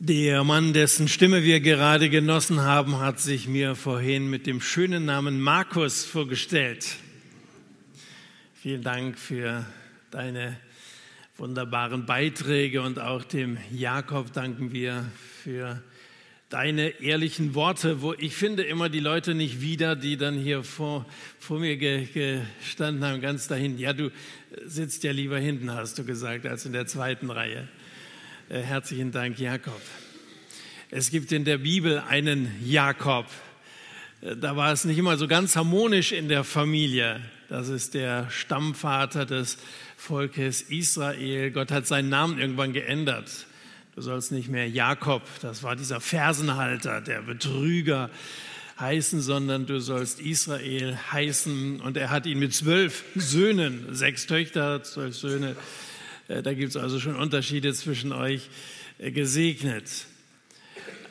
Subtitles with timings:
[0.00, 5.04] Der Mann, dessen Stimme wir gerade genossen haben, hat sich mir vorhin mit dem schönen
[5.04, 6.86] Namen Markus vorgestellt.
[8.54, 9.66] Vielen Dank für
[10.12, 10.56] deine
[11.36, 15.10] wunderbaren Beiträge und auch dem Jakob danken wir
[15.42, 15.82] für
[16.48, 21.06] deine ehrlichen Worte, wo ich finde immer die Leute nicht wieder, die dann hier vor,
[21.40, 23.78] vor mir gestanden haben, ganz dahin.
[23.78, 24.12] Ja, du
[24.64, 27.66] sitzt ja lieber hinten, hast du gesagt, als in der zweiten Reihe.
[28.50, 29.78] Äh, herzlichen Dank, Jakob.
[30.90, 33.26] Es gibt in der Bibel einen Jakob.
[34.22, 37.20] Äh, da war es nicht immer so ganz harmonisch in der Familie.
[37.50, 39.58] Das ist der Stammvater des
[39.98, 41.50] Volkes Israel.
[41.50, 43.28] Gott hat seinen Namen irgendwann geändert.
[43.94, 48.08] Du sollst nicht mehr Jakob, das war dieser Fersenhalter, der Betrüger
[48.80, 51.82] heißen, sondern du sollst Israel heißen.
[51.82, 55.54] Und er hat ihn mit zwölf Söhnen, sechs Töchter, zwölf Söhne,
[56.28, 58.50] da gibt es also schon Unterschiede zwischen euch
[58.98, 60.04] äh, gesegnet.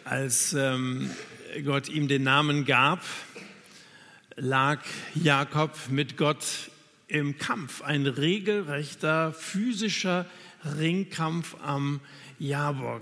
[0.05, 1.09] Als ähm,
[1.65, 3.03] Gott ihm den Namen gab,
[4.35, 4.79] lag
[5.15, 6.45] Jakob mit Gott
[7.07, 10.27] im Kampf, ein regelrechter physischer
[10.77, 11.99] Ringkampf am
[12.37, 13.01] Jabok.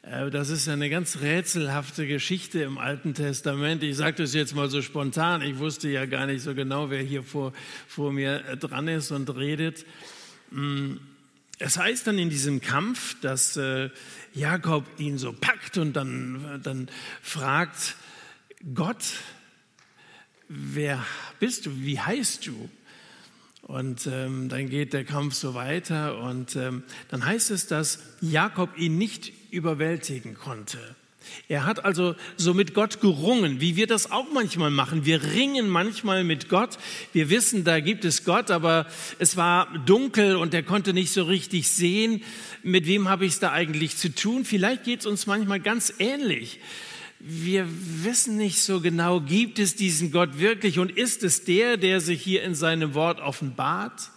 [0.00, 3.82] Äh, das ist eine ganz rätselhafte Geschichte im Alten Testament.
[3.82, 5.42] Ich sage das jetzt mal so spontan.
[5.42, 7.52] Ich wusste ja gar nicht so genau, wer hier vor,
[7.86, 9.84] vor mir dran ist und redet.
[11.62, 13.90] Es heißt dann in diesem Kampf, dass äh,
[14.32, 16.88] Jakob ihn so packt und dann, dann
[17.20, 17.96] fragt,
[18.74, 19.04] Gott,
[20.48, 21.04] wer
[21.38, 22.70] bist du, wie heißt du?
[23.62, 28.78] Und ähm, dann geht der Kampf so weiter und ähm, dann heißt es, dass Jakob
[28.78, 30.78] ihn nicht überwältigen konnte.
[31.48, 35.04] Er hat also so mit Gott gerungen, wie wir das auch manchmal machen.
[35.04, 36.78] Wir ringen manchmal mit Gott.
[37.12, 38.86] Wir wissen, da gibt es Gott, aber
[39.18, 42.22] es war dunkel und er konnte nicht so richtig sehen,
[42.62, 44.44] mit wem habe ich es da eigentlich zu tun.
[44.44, 46.60] Vielleicht geht es uns manchmal ganz ähnlich.
[47.18, 52.00] Wir wissen nicht so genau, gibt es diesen Gott wirklich und ist es der, der
[52.00, 54.10] sich hier in seinem Wort offenbart?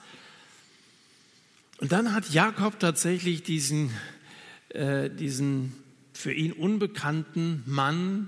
[1.80, 3.91] Und dann hat Jakob tatsächlich diesen,
[4.70, 5.83] äh, diesen
[6.13, 8.28] für ihn unbekannten Mann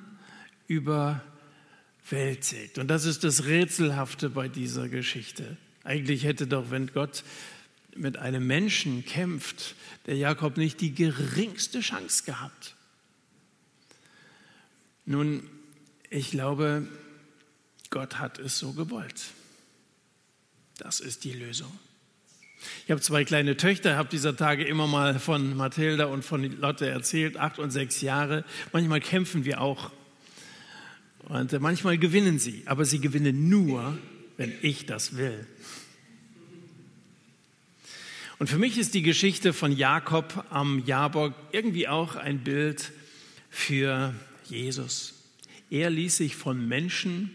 [0.68, 2.78] überwältigt.
[2.78, 5.57] Und das ist das Rätselhafte bei dieser Geschichte.
[5.84, 7.24] Eigentlich hätte doch, wenn Gott
[7.95, 9.75] mit einem Menschen kämpft,
[10.06, 12.75] der Jakob nicht die geringste Chance gehabt.
[15.06, 15.47] Nun,
[16.09, 16.88] ich glaube,
[17.90, 19.25] Gott hat es so gewollt.
[20.78, 21.72] Das ist die Lösung.
[22.86, 26.88] Ich habe zwei kleine Töchter, habe dieser Tage immer mal von Mathilda und von Lotte
[26.88, 28.44] erzählt, acht und sechs Jahre.
[28.72, 29.92] Manchmal kämpfen wir auch
[31.28, 33.98] und manchmal gewinnen sie, aber sie gewinnen nur,
[34.38, 35.48] wenn ich das will.
[38.38, 42.92] Und für mich ist die Geschichte von Jakob am Jabok irgendwie auch ein Bild
[43.50, 45.14] für Jesus.
[45.72, 47.31] Er ließ sich von Menschen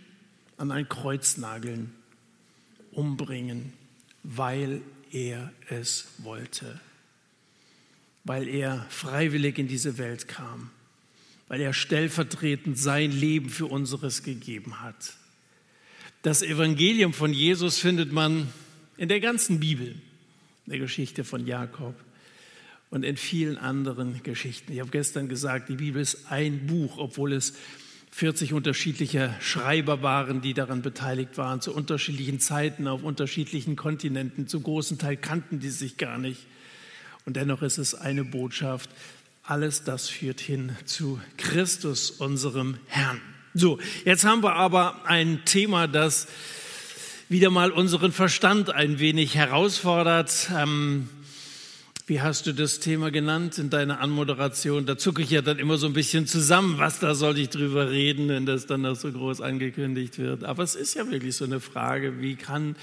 [0.57, 1.93] an ein Kreuz nageln,
[2.93, 3.73] umbringen,
[4.23, 6.81] weil er es wollte,
[8.25, 10.71] weil er freiwillig in diese Welt kam,
[11.49, 15.15] weil er stellvertretend sein Leben für unseres gegeben hat.
[16.23, 18.49] Das Evangelium von Jesus findet man
[18.97, 19.89] in der ganzen Bibel,
[20.67, 21.95] in der Geschichte von Jakob
[22.91, 24.73] und in vielen anderen Geschichten.
[24.73, 27.55] Ich habe gestern gesagt, die Bibel ist ein Buch, obwohl es
[28.13, 34.47] 40 unterschiedliche Schreiber waren, die daran beteiligt waren, zu unterschiedlichen Zeiten, auf unterschiedlichen Kontinenten.
[34.47, 36.47] Zu großen Teil kannten die sich gar nicht.
[37.25, 38.91] Und dennoch ist es eine Botschaft.
[39.43, 43.21] Alles das führt hin zu Christus, unserem Herrn.
[43.55, 46.29] So, jetzt haben wir aber ein Thema, das
[47.29, 50.51] wieder mal unseren Verstand ein wenig herausfordert.
[50.57, 51.09] Ähm,
[52.11, 54.85] wie hast du das Thema genannt in deiner Anmoderation?
[54.85, 57.89] Da zucke ich ja dann immer so ein bisschen zusammen, was da soll ich drüber
[57.89, 60.43] reden, wenn das dann noch so groß angekündigt wird.
[60.43, 62.75] Aber es ist ja wirklich so eine Frage, wie kann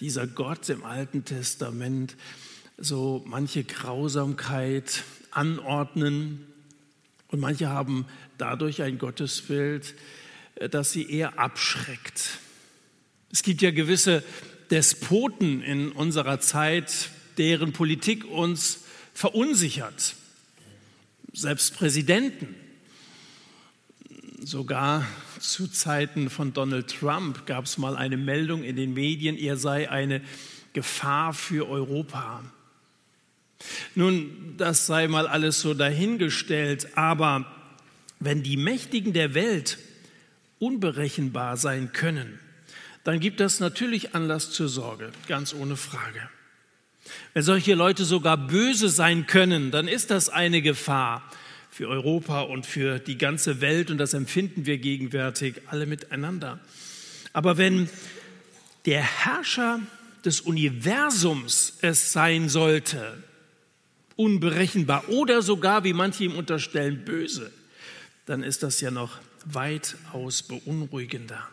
[0.00, 2.16] dieser Gott im Alten Testament
[2.76, 6.44] so manche Grausamkeit anordnen?
[7.28, 8.04] Und manche haben
[8.36, 9.94] dadurch ein Gottesbild,
[10.56, 12.40] äh, das sie eher abschreckt.
[13.32, 14.22] Es gibt ja gewisse
[14.70, 18.84] Despoten in unserer Zeit, deren Politik uns
[19.14, 20.14] verunsichert.
[21.32, 22.54] Selbst Präsidenten,
[24.40, 25.06] sogar
[25.38, 29.90] zu Zeiten von Donald Trump gab es mal eine Meldung in den Medien, er sei
[29.90, 30.22] eine
[30.72, 32.42] Gefahr für Europa.
[33.94, 37.44] Nun, das sei mal alles so dahingestellt, aber
[38.18, 39.78] wenn die Mächtigen der Welt
[40.58, 42.38] unberechenbar sein können,
[43.04, 46.28] dann gibt das natürlich Anlass zur Sorge, ganz ohne Frage.
[47.34, 51.22] Wenn solche Leute sogar böse sein können, dann ist das eine Gefahr.
[51.70, 56.58] für Europa und für die ganze Welt und das empfinden wir gegenwärtig alle miteinander.
[57.32, 57.88] Aber wenn
[58.86, 59.80] der Herrscher
[60.24, 63.22] des Universums es sein sollte,
[64.16, 67.52] unberechenbar oder sogar, wie manche ihm unterstellen, böse,
[68.26, 71.48] dann ist das ja noch weitaus beunruhigender.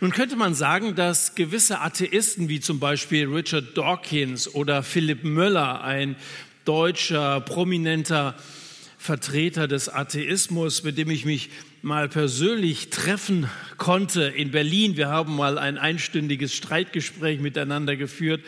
[0.00, 5.82] Nun könnte man sagen, dass gewisse Atheisten wie zum Beispiel Richard Dawkins oder Philipp Möller,
[5.82, 6.16] ein
[6.64, 8.34] deutscher prominenter
[8.98, 11.50] Vertreter des Atheismus, mit dem ich mich
[11.82, 14.96] mal persönlich treffen konnte in Berlin.
[14.96, 18.42] Wir haben mal ein einstündiges Streitgespräch miteinander geführt.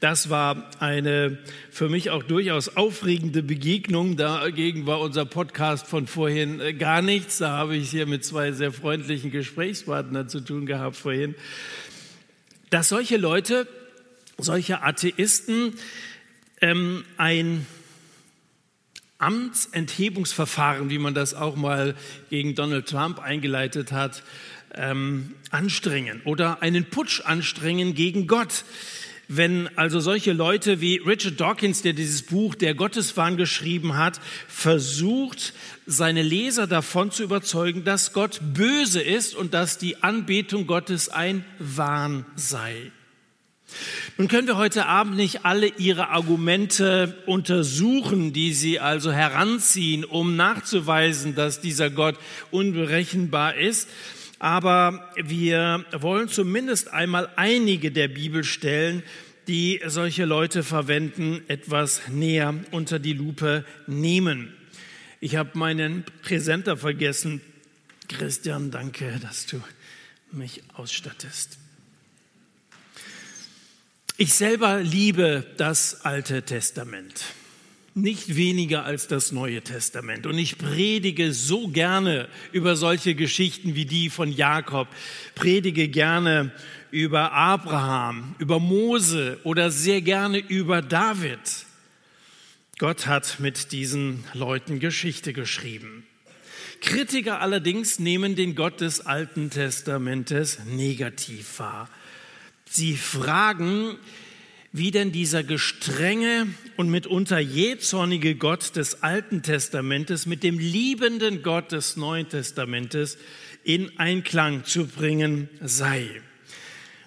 [0.00, 1.38] Das war eine
[1.70, 4.18] für mich auch durchaus aufregende Begegnung.
[4.18, 7.38] Dagegen war unser Podcast von vorhin äh, gar nichts.
[7.38, 11.34] Da habe ich hier mit zwei sehr freundlichen Gesprächspartnern zu tun gehabt vorhin.
[12.68, 13.66] Dass solche Leute,
[14.36, 15.72] solche Atheisten
[16.60, 17.64] ähm, ein
[19.16, 21.94] Amtsenthebungsverfahren, wie man das auch mal
[22.28, 24.22] gegen Donald Trump eingeleitet hat,
[24.74, 28.64] ähm, anstrengen oder einen Putsch anstrengen gegen Gott.
[29.28, 35.52] Wenn also solche Leute wie Richard Dawkins, der dieses Buch Der Gotteswahn geschrieben hat, versucht,
[35.84, 41.44] seine Leser davon zu überzeugen, dass Gott böse ist und dass die Anbetung Gottes ein
[41.58, 42.92] Wahn sei.
[44.16, 50.36] Nun können wir heute Abend nicht alle Ihre Argumente untersuchen, die Sie also heranziehen, um
[50.36, 52.16] nachzuweisen, dass dieser Gott
[52.50, 53.88] unberechenbar ist.
[54.38, 59.02] Aber wir wollen zumindest einmal einige der Bibelstellen,
[59.48, 64.52] die solche Leute verwenden, etwas näher unter die Lupe nehmen.
[65.20, 67.40] Ich habe meinen Präsenter vergessen.
[68.08, 69.62] Christian, danke, dass du
[70.32, 71.58] mich ausstattest.
[74.18, 77.24] Ich selber liebe das Alte Testament,
[77.96, 80.26] nicht weniger als das Neue Testament.
[80.26, 84.86] Und ich predige so gerne über solche Geschichten wie die von Jakob,
[85.34, 86.52] predige gerne
[86.90, 91.38] über Abraham, über Mose oder sehr gerne über David.
[92.78, 96.06] Gott hat mit diesen Leuten Geschichte geschrieben.
[96.82, 101.88] Kritiker allerdings nehmen den Gott des Alten Testamentes negativ wahr.
[102.68, 103.96] Sie fragen,
[104.76, 111.72] wie denn dieser gestrenge und mitunter jähzornige Gott des Alten Testamentes mit dem liebenden Gott
[111.72, 113.16] des Neuen Testamentes
[113.64, 116.20] in Einklang zu bringen sei.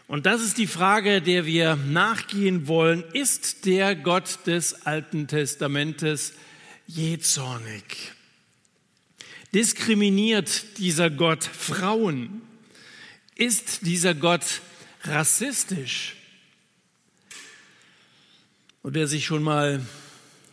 [0.08, 3.04] Und das ist die Frage, der wir nachgehen wollen.
[3.14, 6.34] Ist der Gott des Alten Testamentes
[6.88, 8.14] jähzornig?
[9.54, 12.42] Diskriminiert dieser Gott Frauen?
[13.36, 14.62] Ist dieser Gott
[15.04, 16.16] rassistisch.
[18.90, 19.86] Und wer sich schon mal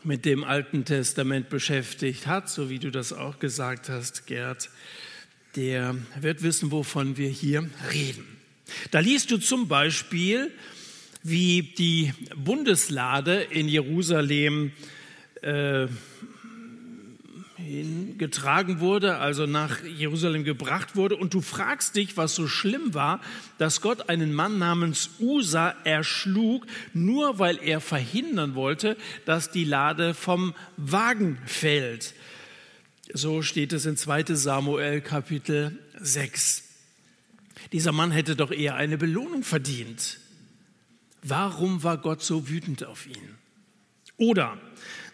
[0.04, 4.68] mit dem Alten Testament beschäftigt hat, so wie du das auch gesagt hast, Gerd,
[5.54, 8.26] der wird wissen, wovon wir hier reden.
[8.90, 10.50] Da liest du zum Beispiel,
[11.22, 14.72] wie die Bundeslade in Jerusalem
[15.40, 15.86] äh,
[17.66, 21.16] hingetragen wurde, also nach Jerusalem gebracht wurde.
[21.16, 23.20] Und du fragst dich, was so schlimm war,
[23.58, 30.14] dass Gott einen Mann namens Usa erschlug, nur weil er verhindern wollte, dass die Lade
[30.14, 32.14] vom Wagen fällt.
[33.12, 36.64] So steht es in 2 Samuel Kapitel 6.
[37.72, 40.18] Dieser Mann hätte doch eher eine Belohnung verdient.
[41.22, 43.36] Warum war Gott so wütend auf ihn?
[44.16, 44.58] Oder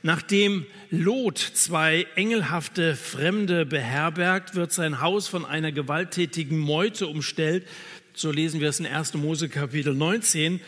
[0.02, 7.66] Nachdem Lot zwei engelhafte Fremde beherbergt, wird sein Haus von einer gewalttätigen Meute umstellt.
[8.12, 9.14] So lesen wir es in 1.
[9.14, 10.60] Mose Kapitel 19.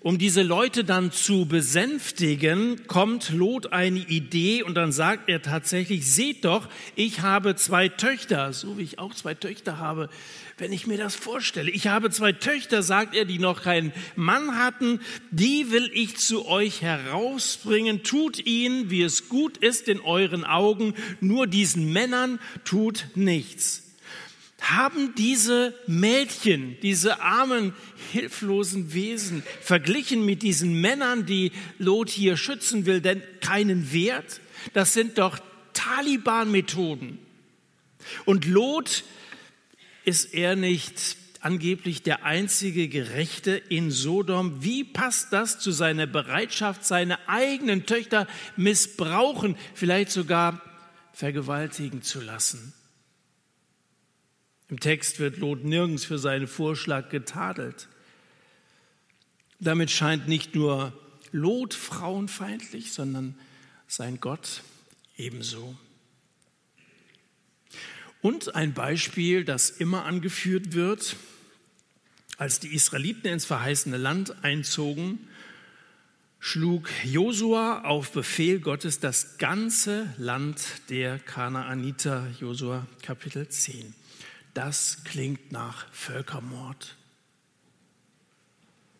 [0.00, 6.06] Um diese Leute dann zu besänftigen, kommt Lot eine Idee und dann sagt er tatsächlich,
[6.06, 10.08] seht doch, ich habe zwei Töchter, so wie ich auch zwei Töchter habe,
[10.56, 11.72] wenn ich mir das vorstelle.
[11.72, 15.00] Ich habe zwei Töchter, sagt er, die noch keinen Mann hatten,
[15.32, 20.94] die will ich zu euch herausbringen, tut ihnen, wie es gut ist in euren Augen,
[21.20, 23.87] nur diesen Männern tut nichts
[24.60, 27.74] haben diese Mädchen, diese armen,
[28.12, 34.40] hilflosen Wesen, verglichen mit diesen Männern, die Lot hier schützen will, denn keinen Wert?
[34.74, 35.38] Das sind doch
[35.74, 37.18] Taliban-Methoden.
[38.24, 39.04] Und Lot
[40.04, 44.62] ist er nicht angeblich der einzige Gerechte in Sodom.
[44.62, 50.60] Wie passt das zu seiner Bereitschaft, seine eigenen Töchter missbrauchen, vielleicht sogar
[51.12, 52.72] vergewaltigen zu lassen?
[54.68, 57.88] Im Text wird Lot nirgends für seinen Vorschlag getadelt.
[59.60, 60.92] Damit scheint nicht nur
[61.32, 63.34] Lot frauenfeindlich, sondern
[63.86, 64.62] sein Gott
[65.16, 65.76] ebenso.
[68.20, 71.16] Und ein Beispiel, das immer angeführt wird,
[72.36, 75.28] als die Israeliten ins verheißene Land einzogen,
[76.40, 83.94] schlug Josua auf Befehl Gottes das ganze Land der Kanaaniter, Josua Kapitel 10.
[84.54, 86.96] Das klingt nach Völkermord.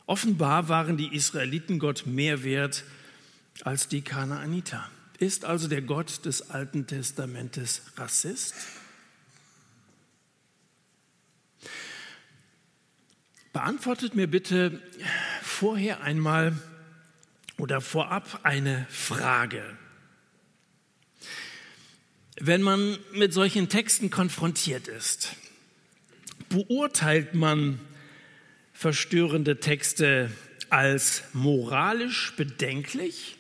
[0.06, 2.84] Offenbar waren die Israeliten Gott mehr wert
[3.62, 4.88] als die Kanaaniter.
[5.18, 8.54] Ist also der Gott des Alten Testamentes Rassist?
[13.52, 14.80] Beantwortet mir bitte
[15.42, 16.56] vorher einmal
[17.58, 19.76] oder vorab eine Frage.
[22.40, 25.34] Wenn man mit solchen Texten konfrontiert ist,
[26.48, 27.80] beurteilt man
[28.72, 30.30] verstörende Texte
[30.70, 33.36] als moralisch bedenklich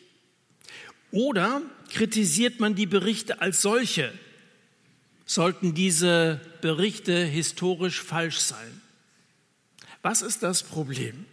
[1.12, 1.62] oder
[1.92, 4.12] kritisiert man die Berichte als solche?
[5.26, 8.82] Sollten diese Berichte historisch falsch sein?
[10.02, 11.24] Was ist das Problem?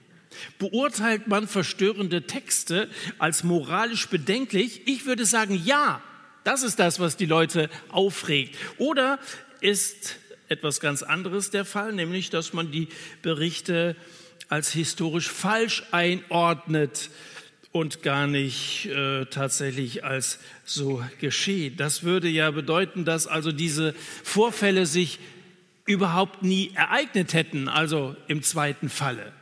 [0.60, 4.88] Beurteilt man verstörende Texte als moralisch bedenklich?
[4.88, 6.04] Ich würde sagen, ja,
[6.46, 8.56] das ist das, was die Leute aufregt.
[8.78, 9.20] Oder
[9.60, 12.88] ist etwas ganz anderes der Fall, nämlich dass man die
[13.22, 13.96] Berichte
[14.48, 17.10] als historisch falsch einordnet
[17.72, 21.76] und gar nicht äh, tatsächlich als so geschehen.
[21.78, 25.20] Das würde ja bedeuten, dass also diese Vorfälle sich
[25.86, 29.34] überhaupt nie ereignet hätten, also im zweiten Falle.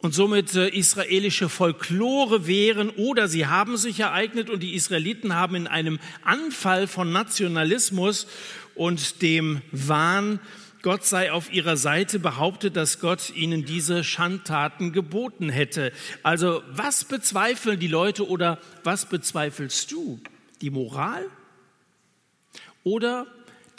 [0.00, 5.56] Und somit äh, israelische Folklore wären oder sie haben sich ereignet und die Israeliten haben
[5.56, 8.28] in einem Anfall von Nationalismus
[8.76, 10.38] und dem Wahn,
[10.82, 15.92] Gott sei auf ihrer Seite, behauptet, dass Gott ihnen diese Schandtaten geboten hätte.
[16.22, 20.20] Also was bezweifeln die Leute oder was bezweifelst du?
[20.60, 21.26] Die Moral
[22.84, 23.26] oder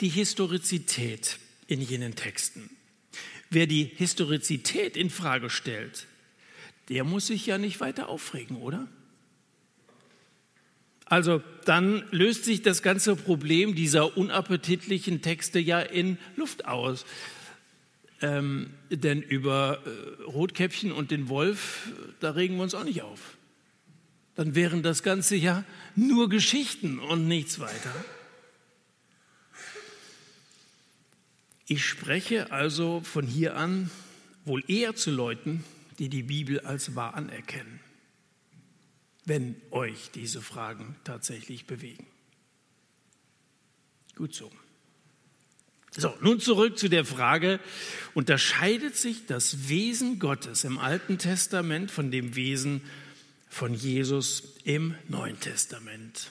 [0.02, 2.68] die Historizität in jenen Texten.
[3.48, 6.06] Wer die Historizität in Frage stellt,
[6.90, 8.88] der muss sich ja nicht weiter aufregen, oder?
[11.04, 17.06] Also dann löst sich das ganze Problem dieser unappetitlichen Texte ja in Luft aus.
[18.22, 21.88] Ähm, denn über äh, Rotkäppchen und den Wolf,
[22.20, 23.36] da regen wir uns auch nicht auf.
[24.34, 25.64] Dann wären das Ganze ja
[25.96, 27.94] nur Geschichten und nichts weiter.
[31.66, 33.90] Ich spreche also von hier an
[34.44, 35.64] wohl eher zu Leuten,
[36.00, 37.78] die die Bibel als wahr anerkennen,
[39.26, 42.06] wenn euch diese Fragen tatsächlich bewegen.
[44.16, 44.50] Gut so.
[45.96, 47.60] So, nun zurück zu der Frage,
[48.14, 52.80] unterscheidet sich das Wesen Gottes im Alten Testament von dem Wesen
[53.48, 56.30] von Jesus im Neuen Testament?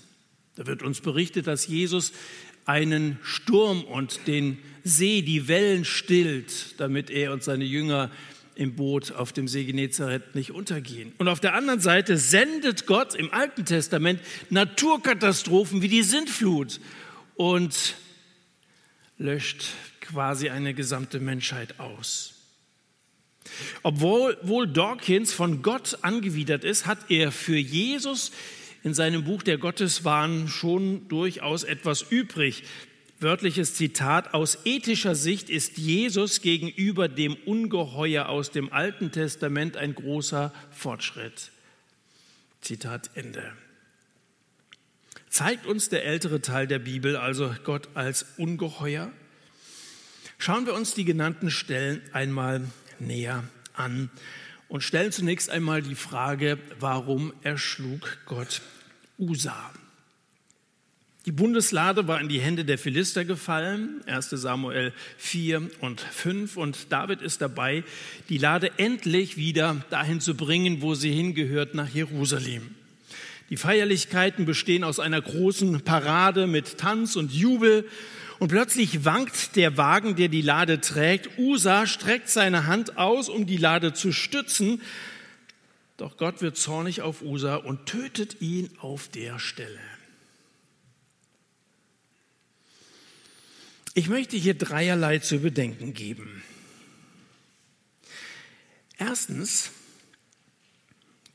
[0.55, 2.11] Da wird uns berichtet, dass Jesus
[2.65, 8.09] einen Sturm und den See, die Wellen stillt, damit er und seine Jünger
[8.59, 11.13] im Boot auf dem See Genezareth nicht untergehen.
[11.17, 16.81] Und auf der anderen Seite sendet Gott im Alten Testament Naturkatastrophen wie die Sintflut
[17.35, 17.95] und
[19.17, 19.63] löscht
[20.01, 22.33] quasi eine gesamte Menschheit aus.
[23.81, 28.31] Obwohl wohl Dawkins von Gott angewidert ist, hat er für Jesus
[28.83, 32.63] in seinem Buch Der Gotteswahn schon durchaus etwas übrig.
[33.21, 39.93] Wörtliches Zitat, aus ethischer Sicht ist Jesus gegenüber dem Ungeheuer aus dem Alten Testament ein
[39.93, 41.51] großer Fortschritt.
[42.61, 43.51] Zitat Ende.
[45.29, 49.11] Zeigt uns der ältere Teil der Bibel also Gott als Ungeheuer?
[50.38, 52.61] Schauen wir uns die genannten Stellen einmal
[52.99, 54.09] näher an
[54.69, 58.61] und stellen zunächst einmal die Frage, warum erschlug Gott
[59.17, 59.73] Usa?
[61.25, 66.93] Die Bundeslade war in die Hände der Philister gefallen, 1 Samuel 4 und 5, und
[66.93, 67.83] David ist dabei,
[68.29, 72.73] die Lade endlich wieder dahin zu bringen, wo sie hingehört, nach Jerusalem.
[73.49, 77.85] Die Feierlichkeiten bestehen aus einer großen Parade mit Tanz und Jubel
[78.38, 81.38] und plötzlich wankt der Wagen, der die Lade trägt.
[81.38, 84.81] Usa streckt seine Hand aus, um die Lade zu stützen.
[85.97, 89.79] Doch Gott wird zornig auf Usa und tötet ihn auf der Stelle.
[93.99, 96.41] Ich möchte hier dreierlei zu bedenken geben.
[98.97, 99.71] Erstens,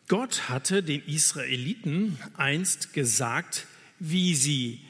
[0.08, 3.66] Gott hatte den Israeliten einst gesagt,
[3.98, 4.80] wie sie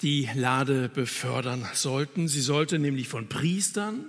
[0.00, 2.28] die Lade befördern sollten.
[2.28, 4.06] Sie sollte nämlich von Priestern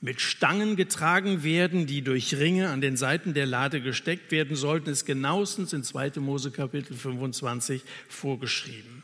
[0.00, 4.90] mit Stangen getragen werden, die durch Ringe an den Seiten der Lade gesteckt werden sollten,
[4.90, 6.14] ist genauestens in 2.
[6.16, 8.97] Mose Kapitel 25 vorgeschrieben.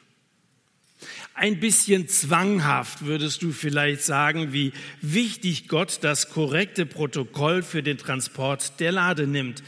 [1.34, 7.98] Ein bisschen zwanghaft würdest du vielleicht sagen, wie wichtig Gott das korrekte Protokoll für den
[7.98, 9.62] Transport der Lade nimmt.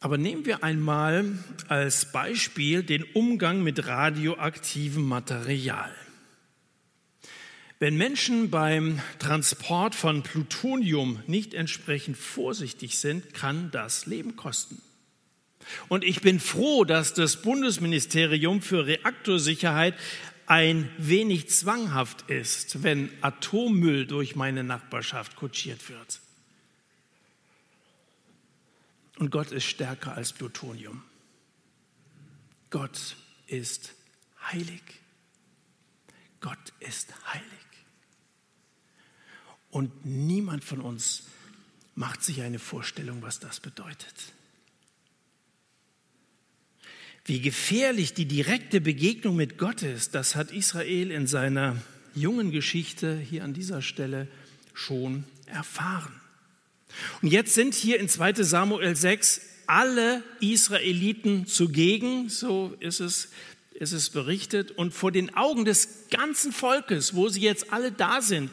[0.00, 5.94] Aber nehmen wir einmal als Beispiel den Umgang mit radioaktivem Material.
[7.78, 14.80] Wenn Menschen beim Transport von Plutonium nicht entsprechend vorsichtig sind, kann das Leben kosten.
[15.88, 19.94] Und ich bin froh, dass das Bundesministerium für Reaktorsicherheit
[20.46, 26.20] ein wenig zwanghaft ist, wenn Atommüll durch meine Nachbarschaft kutschiert wird.
[29.18, 31.02] Und Gott ist stärker als Plutonium.
[32.70, 33.16] Gott
[33.46, 33.94] ist
[34.50, 34.82] heilig.
[36.40, 37.46] Gott ist heilig.
[39.70, 41.28] Und niemand von uns
[41.94, 44.32] macht sich eine Vorstellung, was das bedeutet.
[47.24, 51.76] Wie gefährlich die direkte Begegnung mit Gott ist, das hat Israel in seiner
[52.14, 54.28] jungen Geschichte hier an dieser Stelle
[54.74, 56.12] schon erfahren.
[57.22, 63.28] Und jetzt sind hier in 2 Samuel 6 alle Israeliten zugegen, so ist es,
[63.74, 68.20] ist es berichtet, und vor den Augen des ganzen Volkes, wo sie jetzt alle da
[68.20, 68.50] sind,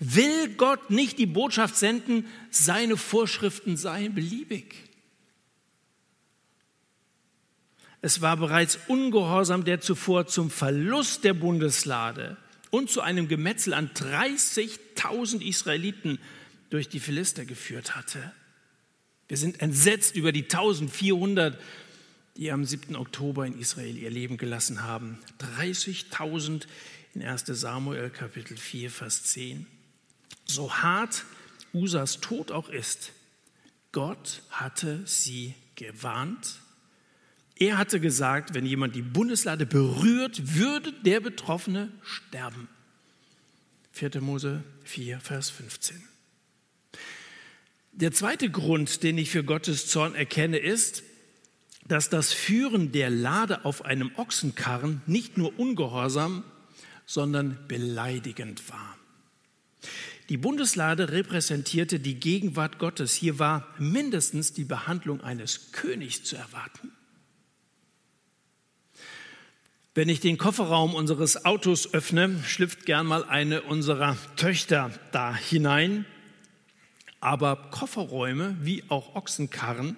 [0.00, 4.74] Will Gott nicht die Botschaft senden, seine Vorschriften seien beliebig?
[8.02, 12.36] Es war bereits Ungehorsam, der zuvor zum Verlust der Bundeslade
[12.70, 16.18] und zu einem Gemetzel an 30.000 Israeliten
[16.70, 18.32] durch die Philister geführt hatte.
[19.28, 21.60] Wir sind entsetzt über die 1400,
[22.36, 22.96] die am 7.
[22.96, 25.18] Oktober in Israel ihr Leben gelassen haben.
[25.58, 26.66] 30.000
[27.14, 29.66] in 1 Samuel Kapitel 4, Vers 10.
[30.46, 31.24] So hart
[31.72, 33.12] Usas Tod auch ist,
[33.92, 36.60] Gott hatte sie gewarnt.
[37.60, 42.68] Er hatte gesagt, wenn jemand die Bundeslade berührt, würde der Betroffene sterben.
[43.92, 44.22] 4.
[44.22, 46.02] Mose 4, Vers 15.
[47.92, 51.02] Der zweite Grund, den ich für Gottes Zorn erkenne, ist,
[51.86, 56.44] dass das Führen der Lade auf einem Ochsenkarren nicht nur ungehorsam,
[57.04, 58.96] sondern beleidigend war.
[60.30, 63.12] Die Bundeslade repräsentierte die Gegenwart Gottes.
[63.12, 66.92] Hier war mindestens die Behandlung eines Königs zu erwarten.
[70.00, 76.06] Wenn ich den Kofferraum unseres Autos öffne, schlüpft gern mal eine unserer Töchter da hinein.
[77.20, 79.96] Aber Kofferräume wie auch Ochsenkarren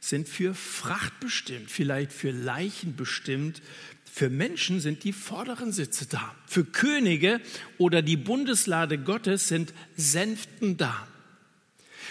[0.00, 3.60] sind für Fracht bestimmt, vielleicht für Leichen bestimmt,
[4.10, 6.34] für Menschen sind die vorderen Sitze da.
[6.46, 7.38] Für Könige
[7.76, 11.06] oder die Bundeslade Gottes sind Sänften da.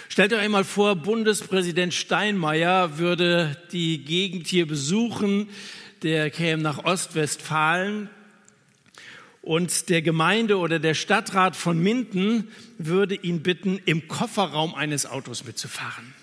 [0.08, 5.50] Stellt euch einmal vor, Bundespräsident Steinmeier würde die Gegend hier besuchen,
[6.04, 8.10] der käme nach Ostwestfalen
[9.42, 15.46] und der Gemeinde oder der Stadtrat von Minden würde ihn bitten, im Kofferraum eines Autos
[15.46, 16.14] mitzufahren.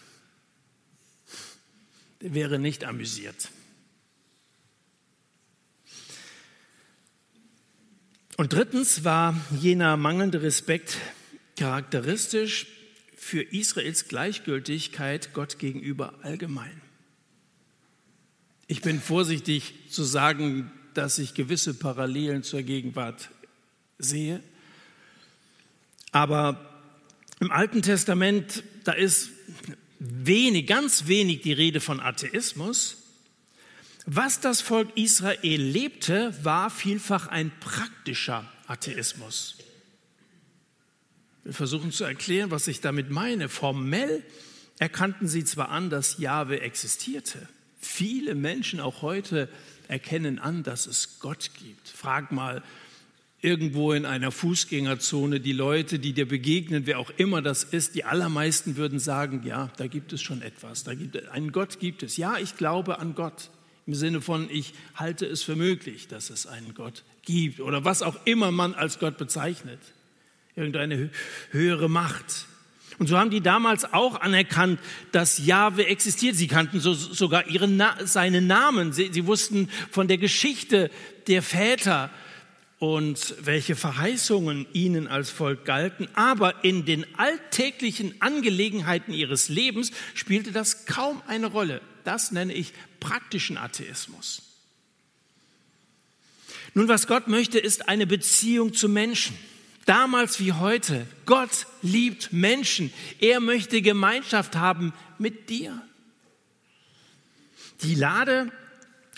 [2.20, 3.50] Der wäre nicht amüsiert.
[8.36, 10.96] Und drittens war jener mangelnde Respekt
[11.58, 12.66] charakteristisch
[13.14, 16.89] für Israels Gleichgültigkeit Gott gegenüber allgemein.
[18.70, 23.28] Ich bin vorsichtig zu sagen, dass ich gewisse Parallelen zur Gegenwart
[23.98, 24.40] sehe.
[26.12, 26.84] Aber
[27.40, 29.30] im Alten Testament, da ist
[29.98, 32.98] wenig, ganz wenig die Rede von Atheismus.
[34.06, 39.56] Was das Volk Israel lebte, war vielfach ein praktischer Atheismus.
[41.42, 43.48] Wir versuchen zu erklären, was ich damit meine.
[43.48, 44.22] Formell
[44.78, 47.48] erkannten sie zwar an, dass Jahwe existierte.
[47.80, 49.48] Viele Menschen auch heute
[49.88, 51.88] erkennen an, dass es Gott gibt.
[51.88, 52.62] Frag mal
[53.42, 58.04] irgendwo in einer Fußgängerzone die Leute, die dir begegnen, wer auch immer das ist, die
[58.04, 62.18] allermeisten würden sagen, ja, da gibt es schon etwas, da gibt einen Gott gibt es.
[62.18, 63.50] Ja, ich glaube an Gott
[63.86, 68.02] im Sinne von, ich halte es für möglich, dass es einen Gott gibt oder was
[68.02, 69.80] auch immer man als Gott bezeichnet.
[70.54, 71.10] Irgendeine
[71.50, 72.46] höhere Macht.
[73.00, 74.78] Und so haben die damals auch anerkannt,
[75.10, 76.36] dass Jahwe existiert.
[76.36, 78.92] Sie kannten so, sogar ihren, seinen Namen.
[78.92, 80.90] Sie, sie wussten von der Geschichte
[81.26, 82.10] der Väter
[82.78, 86.08] und welche Verheißungen ihnen als Volk galten.
[86.12, 91.80] Aber in den alltäglichen Angelegenheiten ihres Lebens spielte das kaum eine Rolle.
[92.04, 94.42] Das nenne ich praktischen Atheismus.
[96.74, 99.38] Nun, was Gott möchte, ist eine Beziehung zu Menschen.
[99.86, 101.06] Damals wie heute.
[101.26, 102.92] Gott liebt Menschen.
[103.18, 105.80] Er möchte Gemeinschaft haben mit dir.
[107.82, 108.52] Die Lade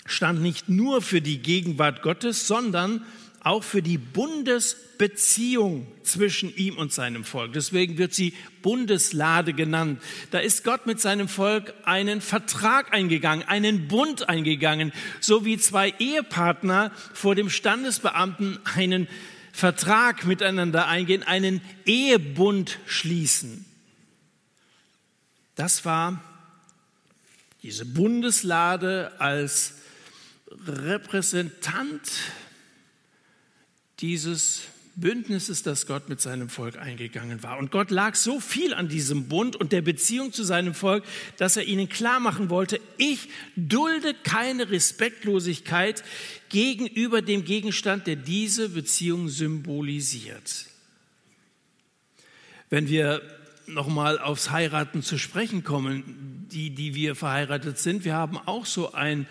[0.05, 3.05] stand nicht nur für die Gegenwart Gottes, sondern
[3.41, 7.51] auch für die Bundesbeziehung zwischen ihm und seinem Volk.
[7.51, 10.01] Deswegen wird sie Bundeslade genannt.
[10.31, 15.93] Da ist Gott mit seinem Volk einen Vertrag eingegangen, einen Bund eingegangen, so wie zwei
[15.99, 19.09] Ehepartner vor dem Standesbeamten einen
[19.53, 23.65] Vertrag miteinander eingehen, einen Ehebund schließen.
[25.55, 26.21] Das war
[27.61, 29.75] diese Bundeslade als
[30.67, 32.01] Repräsentant
[33.99, 34.63] dieses
[34.95, 37.57] Bündnisses, das Gott mit seinem Volk eingegangen war.
[37.57, 41.03] Und Gott lag so viel an diesem Bund und der Beziehung zu seinem Volk,
[41.37, 46.03] dass er ihnen klar machen wollte, ich dulde keine Respektlosigkeit
[46.49, 50.67] gegenüber dem Gegenstand, der diese Beziehung symbolisiert.
[52.69, 53.21] Wenn wir
[53.65, 58.93] nochmal aufs Heiraten zu sprechen kommen, die, die wir verheiratet sind, wir haben auch so
[58.93, 59.25] ein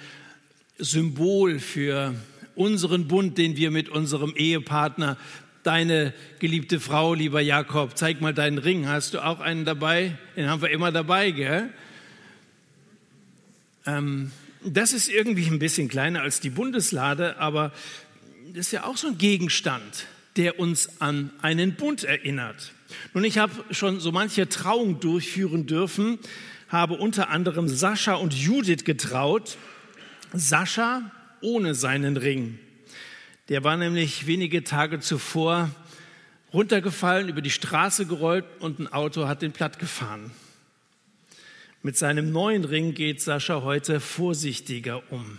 [0.79, 2.14] Symbol für
[2.55, 5.16] unseren Bund, den wir mit unserem Ehepartner,
[5.62, 8.88] deine geliebte Frau, lieber Jakob, zeig mal deinen Ring.
[8.88, 10.16] Hast du auch einen dabei?
[10.37, 11.70] Den haben wir immer dabei, gell?
[13.87, 14.33] Ähm,
[14.64, 17.72] das ist irgendwie ein bisschen kleiner als die Bundeslade, aber
[18.53, 22.72] das ist ja auch so ein Gegenstand, der uns an einen Bund erinnert.
[23.14, 26.18] Nun, ich habe schon so manche Trauung durchführen dürfen,
[26.68, 29.57] habe unter anderem Sascha und Judith getraut.
[30.33, 32.59] Sascha ohne seinen Ring.
[33.53, 35.69] Der war nämlich wenige Tage zuvor
[36.55, 40.31] runtergefallen, über die Straße gerollt und ein Auto hat den platt gefahren.
[41.83, 45.38] Mit seinem neuen Ring geht Sascha heute vorsichtiger um.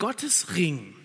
[0.00, 0.96] Gottes Ring,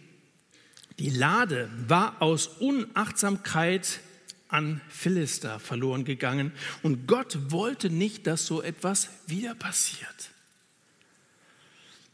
[0.98, 4.00] die Lade, war aus Unachtsamkeit
[4.48, 10.33] an Philister verloren gegangen und Gott wollte nicht, dass so etwas wieder passiert.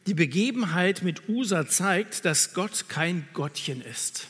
[0.09, 4.27] Die Begebenheit mit Usa zeigt, dass Gott kein Gottchen ist.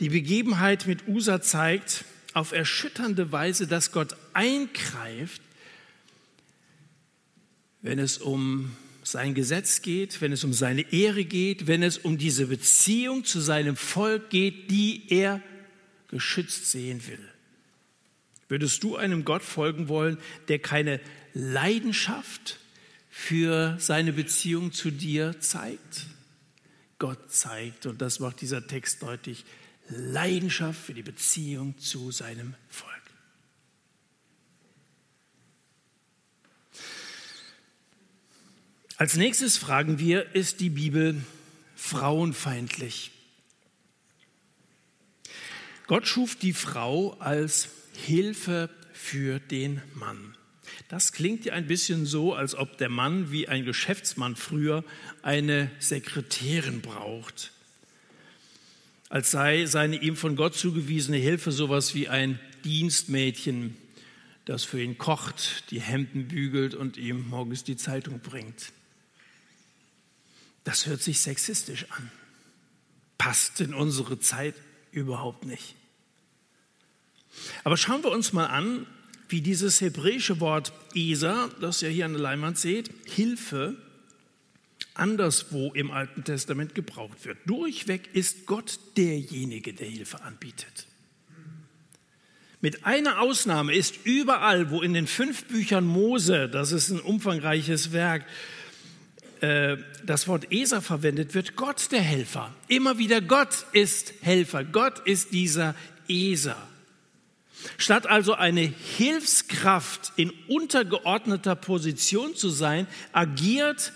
[0.00, 5.42] Die Begebenheit mit Usa zeigt auf erschütternde Weise, dass Gott eingreift,
[7.82, 12.16] wenn es um sein Gesetz geht, wenn es um seine Ehre geht, wenn es um
[12.16, 15.42] diese Beziehung zu seinem Volk geht, die er
[16.08, 17.28] geschützt sehen will.
[18.48, 20.16] Würdest du einem Gott folgen wollen,
[20.48, 21.00] der keine
[21.34, 22.58] Leidenschaft
[23.14, 26.06] für seine Beziehung zu dir zeigt.
[26.98, 29.44] Gott zeigt, und das macht dieser Text deutlich,
[29.90, 32.90] Leidenschaft für die Beziehung zu seinem Volk.
[38.96, 41.20] Als nächstes fragen wir, ist die Bibel
[41.76, 43.10] frauenfeindlich?
[45.86, 50.34] Gott schuf die Frau als Hilfe für den Mann.
[50.92, 54.84] Das klingt ja ein bisschen so, als ob der Mann wie ein Geschäftsmann früher
[55.22, 57.50] eine Sekretärin braucht.
[59.08, 63.74] Als sei seine ihm von Gott zugewiesene Hilfe sowas wie ein Dienstmädchen,
[64.44, 68.70] das für ihn kocht, die Hemden bügelt und ihm morgens die Zeitung bringt.
[70.64, 72.10] Das hört sich sexistisch an.
[73.16, 74.56] Passt in unsere Zeit
[74.90, 75.74] überhaupt nicht.
[77.64, 78.86] Aber schauen wir uns mal an,
[79.32, 83.76] wie dieses hebräische Wort Isa, das ihr hier an der Leinwand seht, Hilfe,
[84.94, 87.38] anderswo im Alten Testament gebraucht wird.
[87.46, 90.86] Durchweg ist Gott derjenige, der Hilfe anbietet.
[92.60, 97.92] Mit einer Ausnahme ist überall, wo in den fünf Büchern Mose, das ist ein umfangreiches
[97.92, 98.24] Werk,
[99.40, 102.54] äh, das Wort Esa verwendet wird, Gott der Helfer.
[102.68, 104.62] Immer wieder Gott ist Helfer.
[104.62, 105.74] Gott ist dieser
[106.06, 106.56] Esa.
[107.78, 113.92] Statt also eine Hilfskraft in untergeordneter Position zu sein, agiert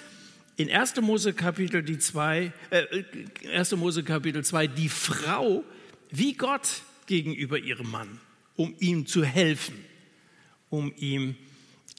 [0.56, 1.00] in 1.
[1.00, 1.98] Mose Kapitel, die
[2.70, 3.04] äh,
[3.52, 3.72] 1.
[3.72, 5.64] Mose Kapitel 2 die Frau
[6.10, 8.20] wie Gott gegenüber ihrem Mann,
[8.56, 9.76] um ihm zu helfen,
[10.70, 11.36] um ihm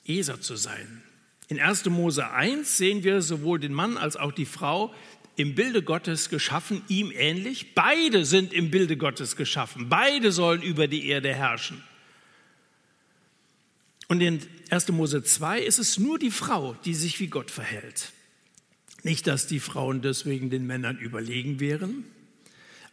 [0.06, 1.04] Eser zu sein.
[1.50, 1.86] In 1.
[1.86, 4.94] Mose 1 sehen wir sowohl den Mann als auch die Frau
[5.38, 7.76] im Bilde Gottes geschaffen, ihm ähnlich.
[7.76, 9.88] Beide sind im Bilde Gottes geschaffen.
[9.88, 11.82] Beide sollen über die Erde herrschen.
[14.08, 14.90] Und in 1.
[14.90, 18.12] Mose 2 ist es nur die Frau, die sich wie Gott verhält.
[19.04, 22.04] Nicht, dass die Frauen deswegen den Männern überlegen wären,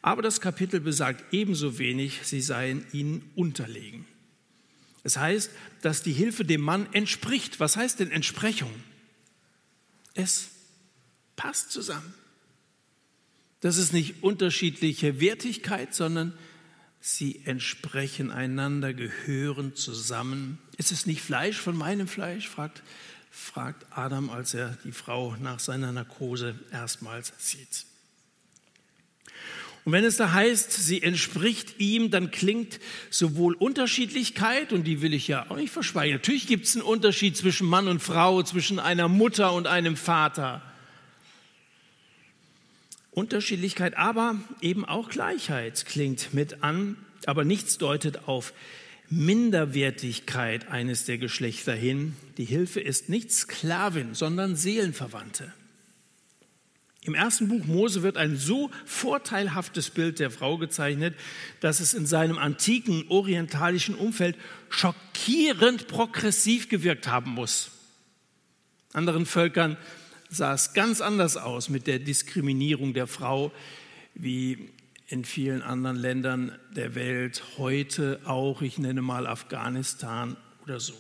[0.03, 4.05] aber das Kapitel besagt ebenso wenig, sie seien ihnen unterlegen.
[5.03, 7.59] Es heißt, dass die Hilfe dem Mann entspricht.
[7.59, 8.73] Was heißt denn Entsprechung?
[10.13, 10.51] Es
[11.37, 12.13] passt zusammen.
[13.65, 16.35] Das ist nicht unterschiedliche Wertigkeit, sondern
[17.01, 20.59] sie entsprechen einander, gehören zusammen.
[20.77, 22.47] Ist es nicht Fleisch von meinem Fleisch?
[22.47, 22.83] fragt,
[23.31, 27.87] fragt Adam, als er die Frau nach seiner Narkose erstmals sieht.
[29.87, 35.15] Und wenn es da heißt, sie entspricht ihm, dann klingt sowohl Unterschiedlichkeit, und die will
[35.15, 36.17] ich ja auch nicht verschweigen.
[36.17, 40.61] Natürlich gibt es einen Unterschied zwischen Mann und Frau, zwischen einer Mutter und einem Vater.
[43.15, 46.97] Unterschiedlichkeit, aber eben auch Gleichheit klingt mit an,
[47.27, 48.53] aber nichts deutet auf
[49.09, 52.17] Minderwertigkeit eines der Geschlechter hin.
[52.39, 55.53] Die Hilfe ist nicht Sklavin, sondern Seelenverwandte.
[57.03, 61.15] Im ersten Buch Mose wird ein so vorteilhaftes Bild der Frau gezeichnet,
[61.61, 64.37] dass es in seinem antiken orientalischen Umfeld
[64.71, 67.73] schockierend progressiv gewirkt haben muss.
[68.95, 69.77] Anderen Völkern
[70.35, 73.53] sah es ganz anders aus mit der Diskriminierung der Frau,
[74.15, 74.71] wie
[75.07, 80.95] in vielen anderen Ländern der Welt heute auch, ich nenne mal Afghanistan oder so.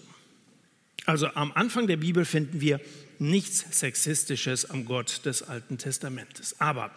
[1.06, 2.80] Also am Anfang der Bibel finden wir
[3.18, 6.60] nichts Sexistisches am Gott des Alten Testamentes.
[6.60, 6.90] Aber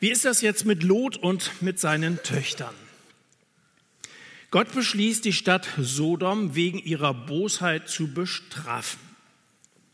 [0.00, 2.74] wie ist das jetzt mit Lot und mit seinen Töchtern?
[4.50, 9.00] Gott beschließt, die Stadt Sodom wegen ihrer Bosheit zu bestrafen.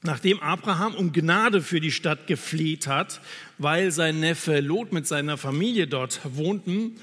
[0.03, 3.21] Nachdem Abraham um Gnade für die Stadt gefleht hat,
[3.59, 6.97] weil sein Neffe Lot mit seiner Familie dort wohnten,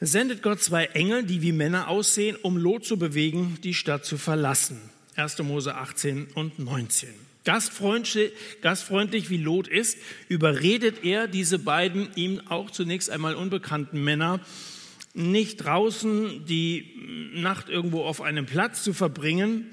[0.00, 4.16] sendet Gott zwei Engel, die wie Männer aussehen, um Lot zu bewegen, die Stadt zu
[4.16, 4.80] verlassen.
[5.16, 5.38] 1.
[5.42, 7.10] Mose 18 und 19.
[7.44, 14.40] Gastfreundlich, gastfreundlich wie Lot ist, überredet er diese beiden ihm auch zunächst einmal unbekannten Männer,
[15.12, 19.66] nicht draußen die Nacht irgendwo auf einem Platz zu verbringen,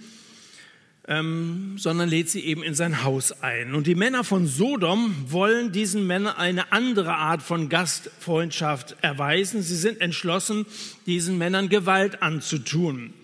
[1.10, 3.74] ähm, sondern lädt sie eben in sein Haus ein.
[3.74, 9.64] Und die Männer von Sodom wollen diesen Männern eine andere Art von Gastfreundschaft erweisen.
[9.64, 10.68] Sie sind entschlossen,
[11.08, 13.16] diesen Männern Gewalt anzutun.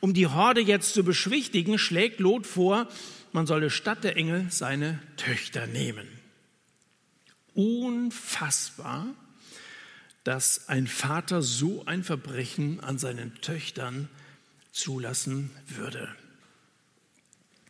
[0.00, 2.88] Um die Horde jetzt zu beschwichtigen, schlägt Lot vor,
[3.32, 6.08] man solle statt der Engel seine Töchter nehmen.
[7.52, 9.08] Unfassbar,
[10.24, 14.08] dass ein Vater so ein Verbrechen an seinen Töchtern
[14.72, 16.08] zulassen würde.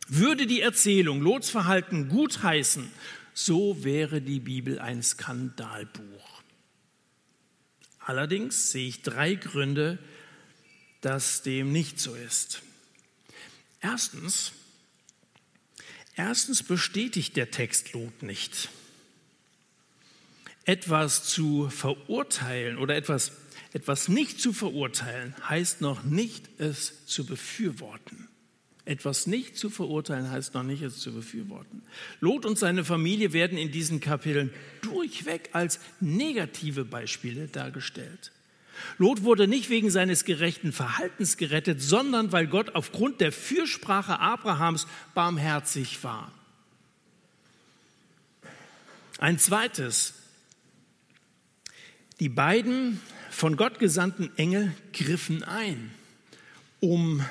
[0.07, 2.89] Würde die Erzählung Lots Verhalten gutheißen,
[3.33, 6.41] so wäre die Bibel ein Skandalbuch.
[7.99, 9.99] Allerdings sehe ich drei Gründe,
[11.01, 12.61] dass dem nicht so ist.
[13.81, 14.53] Erstens,
[16.15, 18.69] erstens bestätigt der Text Lot nicht.
[20.63, 23.33] Etwas zu verurteilen oder etwas,
[23.73, 28.29] etwas nicht zu verurteilen, heißt noch nicht, es zu befürworten.
[28.87, 31.81] Etwas nicht zu verurteilen heißt noch nicht, es zu befürworten.
[32.21, 34.49] Lot und seine Familie werden in diesen Kapiteln
[34.81, 38.31] durchweg als negative Beispiele dargestellt.
[38.97, 44.87] Lot wurde nicht wegen seines gerechten Verhaltens gerettet, sondern weil Gott aufgrund der Fürsprache Abrahams
[45.13, 46.31] barmherzig war.
[49.17, 50.13] Ein zweites.
[52.21, 55.91] Die beiden von Gott gesandten Engel griffen ein,
[56.79, 57.25] um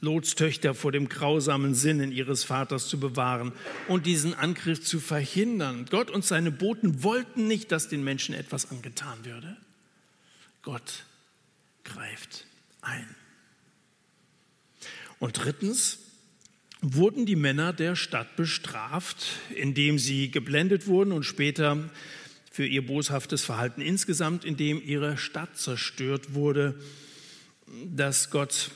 [0.00, 3.52] Lots Töchter vor dem grausamen Sinnen ihres Vaters zu bewahren
[3.88, 5.86] und diesen Angriff zu verhindern.
[5.90, 9.56] Gott und seine Boten wollten nicht, dass den Menschen etwas angetan würde.
[10.62, 11.04] Gott
[11.82, 12.46] greift
[12.80, 13.08] ein.
[15.18, 15.98] Und drittens
[16.80, 21.90] wurden die Männer der Stadt bestraft, indem sie geblendet wurden und später
[22.52, 26.80] für ihr boshaftes Verhalten insgesamt, indem ihre Stadt zerstört wurde,
[27.84, 28.70] dass Gott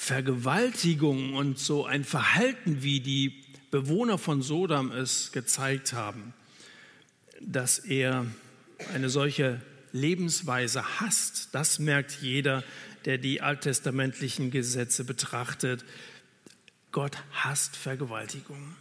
[0.00, 6.32] Vergewaltigung und so ein Verhalten, wie die Bewohner von Sodom es gezeigt haben,
[7.38, 8.24] dass er
[8.94, 9.60] eine solche
[9.92, 12.64] Lebensweise hasst, das merkt jeder,
[13.04, 15.84] der die alttestamentlichen Gesetze betrachtet.
[16.92, 18.76] Gott hasst Vergewaltigung.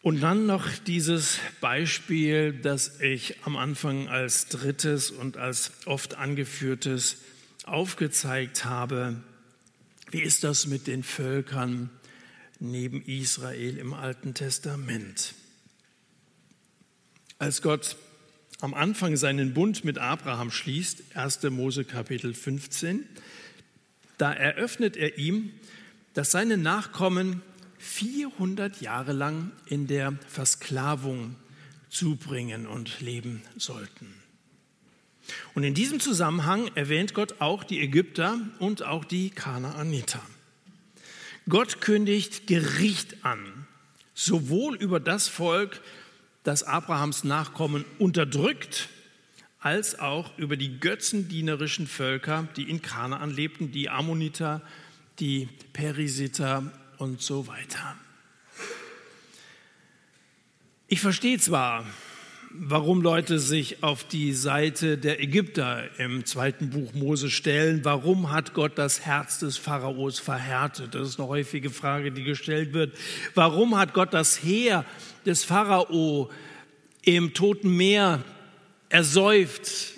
[0.00, 7.16] Und dann noch dieses Beispiel, das ich am Anfang als drittes und als oft angeführtes
[7.64, 9.16] aufgezeigt habe.
[10.10, 11.90] Wie ist das mit den Völkern
[12.60, 15.34] neben Israel im Alten Testament?
[17.40, 17.96] Als Gott
[18.60, 21.42] am Anfang seinen Bund mit Abraham schließt, 1.
[21.50, 23.04] Mose Kapitel 15,
[24.16, 25.50] da eröffnet er ihm,
[26.14, 27.42] dass seine Nachkommen
[27.78, 31.36] 400 Jahre lang in der Versklavung
[31.88, 34.14] zubringen und leben sollten.
[35.54, 40.22] Und in diesem Zusammenhang erwähnt Gott auch die Ägypter und auch die Kanaaniter.
[41.48, 43.66] Gott kündigt Gericht an,
[44.14, 45.80] sowohl über das Volk,
[46.44, 48.88] das Abrahams Nachkommen unterdrückt,
[49.60, 54.62] als auch über die götzendienerischen Völker, die in Kanaan lebten, die Ammoniter,
[55.18, 57.96] die Perisiter und so weiter.
[60.88, 61.84] Ich verstehe zwar,
[62.50, 67.84] warum Leute sich auf die Seite der Ägypter im zweiten Buch Mose stellen.
[67.84, 70.94] Warum hat Gott das Herz des Pharaos verhärtet?
[70.94, 72.96] Das ist eine häufige Frage, die gestellt wird.
[73.34, 74.84] Warum hat Gott das Heer
[75.26, 76.30] des Pharao
[77.02, 78.24] im Toten Meer
[78.88, 79.92] ersäuft?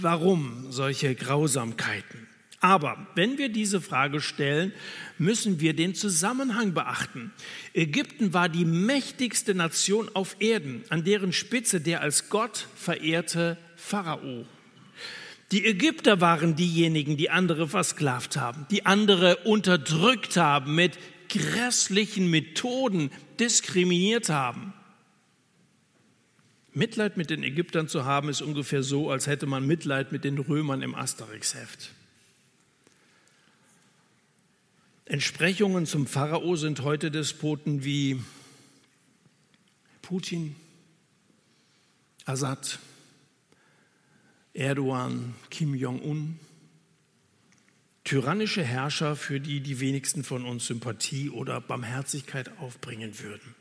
[0.00, 2.25] Warum solche Grausamkeiten?
[2.66, 4.72] Aber wenn wir diese Frage stellen,
[5.18, 7.32] müssen wir den Zusammenhang beachten.
[7.74, 14.46] Ägypten war die mächtigste Nation auf Erden, an deren Spitze der als Gott verehrte Pharao.
[15.52, 20.98] Die Ägypter waren diejenigen, die andere versklavt haben, die andere unterdrückt haben, mit
[21.28, 24.72] grässlichen Methoden diskriminiert haben.
[26.72, 30.36] Mitleid mit den Ägyptern zu haben, ist ungefähr so, als hätte man Mitleid mit den
[30.36, 31.92] Römern im Asterix-Heft.
[35.08, 38.20] Entsprechungen zum Pharao sind heute Despoten wie
[40.02, 40.56] Putin,
[42.24, 42.80] Assad,
[44.52, 46.40] Erdogan, Kim Jong-un.
[48.02, 53.54] Tyrannische Herrscher, für die die wenigsten von uns Sympathie oder Barmherzigkeit aufbringen würden.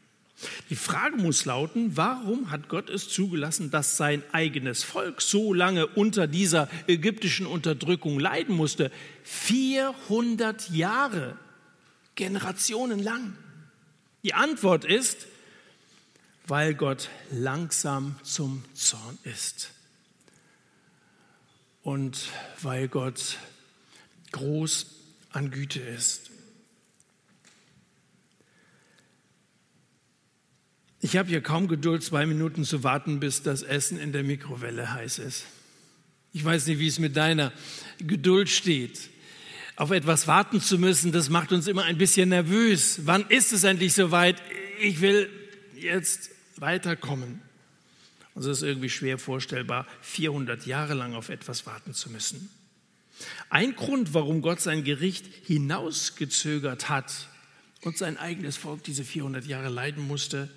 [0.70, 5.88] Die Frage muss lauten, warum hat Gott es zugelassen, dass sein eigenes Volk so lange
[5.88, 8.92] unter dieser ägyptischen Unterdrückung leiden musste?
[9.24, 11.38] 400 Jahre,
[12.16, 13.38] Generationen lang.
[14.24, 15.28] Die Antwort ist,
[16.48, 19.72] weil Gott langsam zum Zorn ist
[21.84, 22.30] und
[22.62, 23.38] weil Gott
[24.32, 24.88] groß
[25.32, 26.32] an Güte ist.
[31.06, 34.92] Ich habe hier kaum Geduld, zwei Minuten zu warten, bis das Essen in der Mikrowelle
[34.92, 35.46] heiß ist.
[36.34, 37.54] Ich weiß nicht, wie es mit deiner
[38.00, 39.12] Geduld steht.
[39.76, 43.02] Auf etwas warten zu müssen, das macht uns immer ein bisschen nervös.
[43.06, 44.42] Wann ist es endlich soweit?
[44.82, 45.30] Ich will
[45.76, 47.40] jetzt weiterkommen.
[48.34, 52.50] Also es ist irgendwie schwer vorstellbar, 400 Jahre lang auf etwas warten zu müssen.
[53.52, 57.28] Ein Grund, warum Gott sein Gericht hinausgezögert hat
[57.82, 60.50] und sein eigenes Volk diese 400 Jahre leiden musste,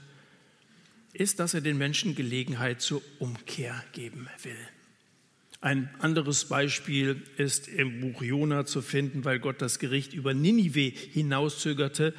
[1.18, 4.57] ist, dass er den Menschen Gelegenheit zur Umkehr geben will.
[5.61, 10.92] Ein anderes Beispiel ist im Buch Jona zu finden, weil Gott das Gericht über Ninive
[11.12, 12.14] hinauszögerte,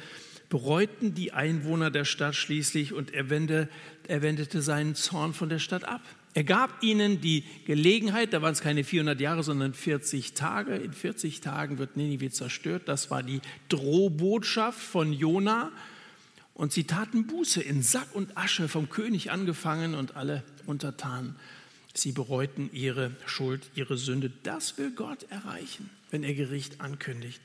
[0.50, 6.02] bereuten die Einwohner der Stadt schließlich und er, wendete seinen Zorn von der Stadt ab.
[6.34, 10.76] Er gab ihnen die Gelegenheit, da waren es keine 400 Jahre, sondern 40 Tage.
[10.76, 12.82] In 40 Tagen wird Ninive zerstört.
[12.86, 15.72] Das war die Drohbotschaft von Jona.
[16.60, 21.36] Und sie taten Buße in Sack und Asche, vom König angefangen und alle Untertanen.
[21.94, 24.30] Sie bereuten ihre Schuld, ihre Sünde.
[24.42, 27.40] Das will Gott erreichen, wenn er Gericht ankündigt.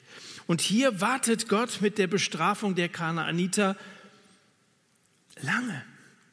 [0.47, 3.77] Und hier wartet Gott mit der Bestrafung der Kanaaniter
[5.39, 5.81] lange.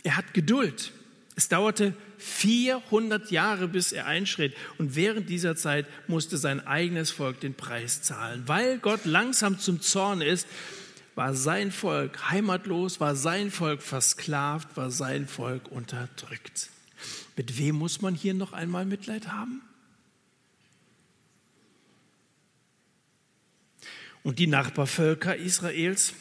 [0.02, 0.90] Er hat Geduld.
[1.36, 4.56] Es dauerte 400 Jahre, bis er einschritt.
[4.78, 8.42] Und während dieser Zeit musste sein eigenes Volk den Preis zahlen.
[8.46, 10.48] Weil Gott langsam zum Zorn ist,
[11.14, 16.70] war sein Volk heimatlos, war sein Volk versklavt, war sein Volk unterdrückt.
[17.36, 19.62] Mit wem muss man hier noch einmal Mitleid haben?
[24.22, 26.14] Und die Nachbarvölker Israels,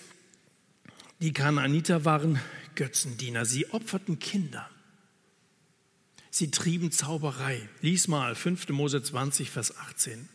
[1.20, 2.40] die Kanaaniter waren
[2.76, 3.46] Götzendiener.
[3.46, 4.70] Sie opferten Kinder.
[6.32, 7.70] Sie trieben Zauberei.
[7.82, 8.70] Lies mal 5.
[8.70, 10.28] Mose 20, Vers 18.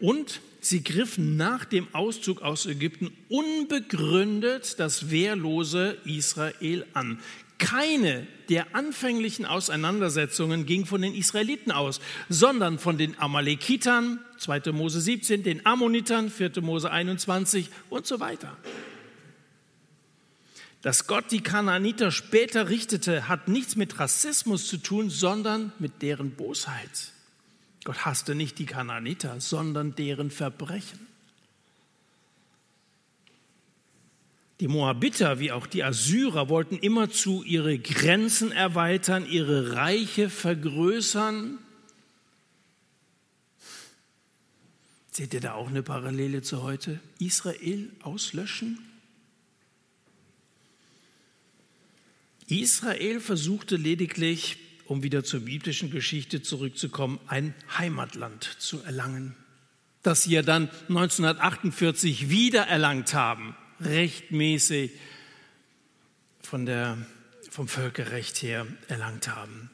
[0.00, 7.20] Und sie griffen nach dem Auszug aus Ägypten unbegründet das wehrlose Israel an.
[7.58, 14.72] Keine der anfänglichen Auseinandersetzungen ging von den Israeliten aus, sondern von den Amalekitern, 2.
[14.72, 16.60] Mose 17, den Ammonitern, 4.
[16.60, 18.56] Mose 21 und so weiter.
[20.82, 26.30] Dass Gott die Kanaaniter später richtete, hat nichts mit Rassismus zu tun, sondern mit deren
[26.30, 27.12] Bosheit.
[27.84, 31.06] Gott hasste nicht die Kanaaniter, sondern deren Verbrechen.
[34.60, 41.58] Die Moabiter wie auch die Assyrer wollten immerzu ihre Grenzen erweitern, ihre Reiche vergrößern.
[45.12, 47.00] Seht ihr da auch eine Parallele zu heute?
[47.20, 48.78] Israel auslöschen?
[52.48, 54.58] Israel versuchte lediglich
[54.88, 59.36] um wieder zur biblischen Geschichte zurückzukommen, ein Heimatland zu erlangen,
[60.02, 64.92] das sie ja dann 1948 wieder erlangt haben, rechtmäßig
[66.40, 66.96] von der,
[67.50, 69.70] vom Völkerrecht her erlangt haben.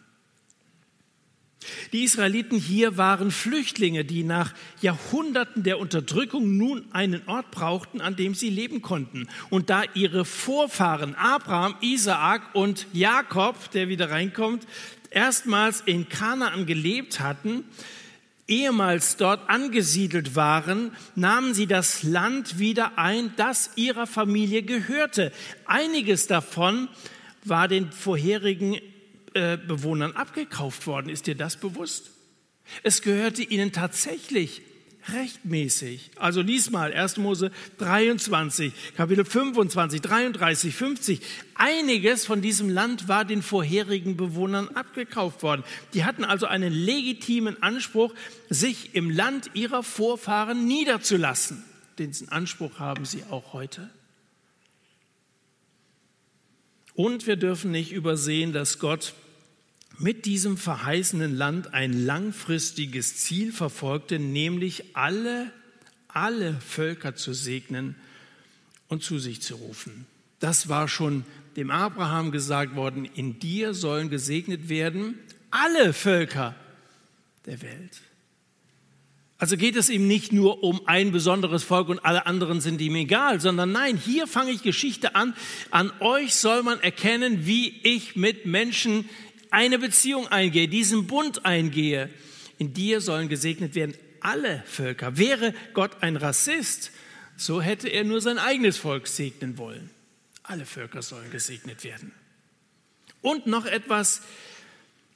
[1.92, 8.16] Die Israeliten hier waren Flüchtlinge, die nach Jahrhunderten der Unterdrückung nun einen Ort brauchten, an
[8.16, 9.28] dem sie leben konnten.
[9.50, 14.66] Und da ihre Vorfahren Abraham, Isaak und Jakob, der wieder reinkommt,
[15.14, 17.64] erstmals in Kanaan gelebt hatten,
[18.46, 25.32] ehemals dort angesiedelt waren, nahmen sie das Land wieder ein, das ihrer Familie gehörte.
[25.64, 26.88] Einiges davon
[27.44, 28.78] war den vorherigen
[29.34, 31.08] äh, Bewohnern abgekauft worden.
[31.08, 32.10] Ist dir das bewusst?
[32.82, 34.62] Es gehörte ihnen tatsächlich
[35.12, 36.10] rechtmäßig.
[36.16, 37.18] Also lies mal 1.
[37.18, 41.20] Mose 23, Kapitel 25, 33, 50.
[41.54, 45.64] Einiges von diesem Land war den vorherigen Bewohnern abgekauft worden.
[45.92, 48.14] Die hatten also einen legitimen Anspruch,
[48.48, 51.64] sich im Land ihrer Vorfahren niederzulassen.
[51.98, 53.90] Diesen Anspruch haben sie auch heute.
[56.94, 59.14] Und wir dürfen nicht übersehen, dass Gott
[59.98, 65.52] mit diesem verheißenen Land ein langfristiges Ziel verfolgte, nämlich alle,
[66.08, 67.94] alle Völker zu segnen
[68.88, 70.06] und zu sich zu rufen.
[70.40, 71.24] Das war schon
[71.56, 75.14] dem Abraham gesagt worden, in dir sollen gesegnet werden
[75.50, 76.56] alle Völker
[77.46, 78.00] der Welt.
[79.38, 82.96] Also geht es ihm nicht nur um ein besonderes Volk und alle anderen sind ihm
[82.96, 85.34] egal, sondern nein, hier fange ich Geschichte an.
[85.70, 89.08] An euch soll man erkennen, wie ich mit Menschen
[89.54, 92.10] eine Beziehung eingehe, diesen Bund eingehe.
[92.58, 95.16] In dir sollen gesegnet werden alle Völker.
[95.16, 96.90] Wäre Gott ein Rassist,
[97.36, 99.90] so hätte er nur sein eigenes Volk segnen wollen.
[100.42, 102.12] Alle Völker sollen gesegnet werden.
[103.22, 104.22] Und noch etwas,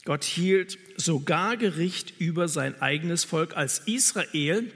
[0.05, 4.71] Gott hielt sogar Gericht über sein eigenes Volk als Israel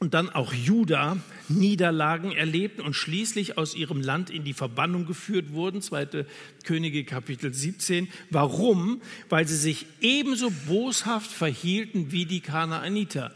[0.00, 1.16] und dann auch Juda
[1.50, 5.82] Niederlagen erlebten und schließlich aus ihrem Land in die Verbannung geführt wurden.
[5.82, 6.26] Zweite
[6.64, 8.08] Könige Kapitel 17.
[8.30, 9.02] Warum?
[9.28, 13.34] Weil sie sich ebenso boshaft verhielten wie die Kanaaniter.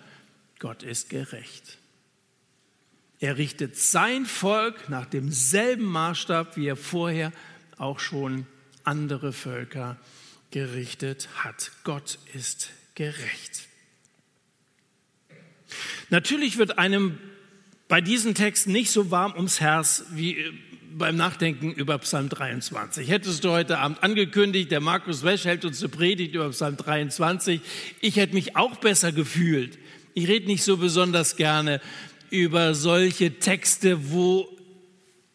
[0.59, 1.79] Gott ist gerecht.
[3.21, 7.33] Er richtet sein Volk nach demselben Maßstab, wie er vorher
[7.79, 8.47] auch schon
[8.85, 9.99] andere Völker
[10.51, 11.73] gerichtet hat.
[11.85, 13.69] Gott ist gerecht.
[16.11, 17.19] Natürlich wird einem
[17.93, 20.53] bei diesen Texten nicht so warm ums Herz wie äh,
[20.95, 23.07] beim Nachdenken über Psalm 23.
[23.07, 27.61] Hättest du heute Abend angekündigt, der Markus Wesch hält uns eine Predigt über Psalm 23,
[28.01, 29.77] ich hätte mich auch besser gefühlt.
[30.15, 31.83] Ich rede nicht so besonders gerne
[32.31, 34.49] über solche Texte, wo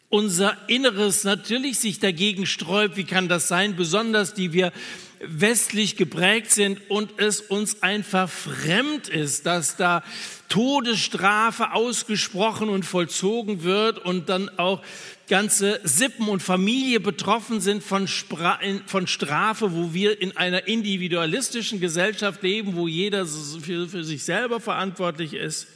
[0.08, 2.96] unser Inneres natürlich sich dagegen sträubt.
[2.96, 3.76] Wie kann das sein?
[3.76, 4.72] Besonders die wir
[5.20, 10.02] westlich geprägt sind und es uns einfach fremd ist, dass da
[10.48, 14.82] Todesstrafe ausgesprochen und vollzogen wird und dann auch
[15.28, 21.80] ganze Sippen und Familie betroffen sind von, Spra von Strafe, wo wir in einer individualistischen
[21.80, 25.66] Gesellschaft leben, wo jeder für, für sich selber verantwortlich ist.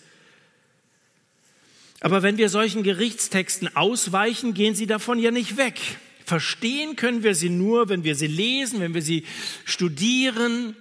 [2.01, 5.79] Aber wenn wir solchen Gerichtstexten ausweichen, gehen sie davon ja nicht weg.
[6.33, 9.25] Verstehen können wir sie nur, wenn wir sie lesen, wenn wir sie
[9.67, 10.75] studieren,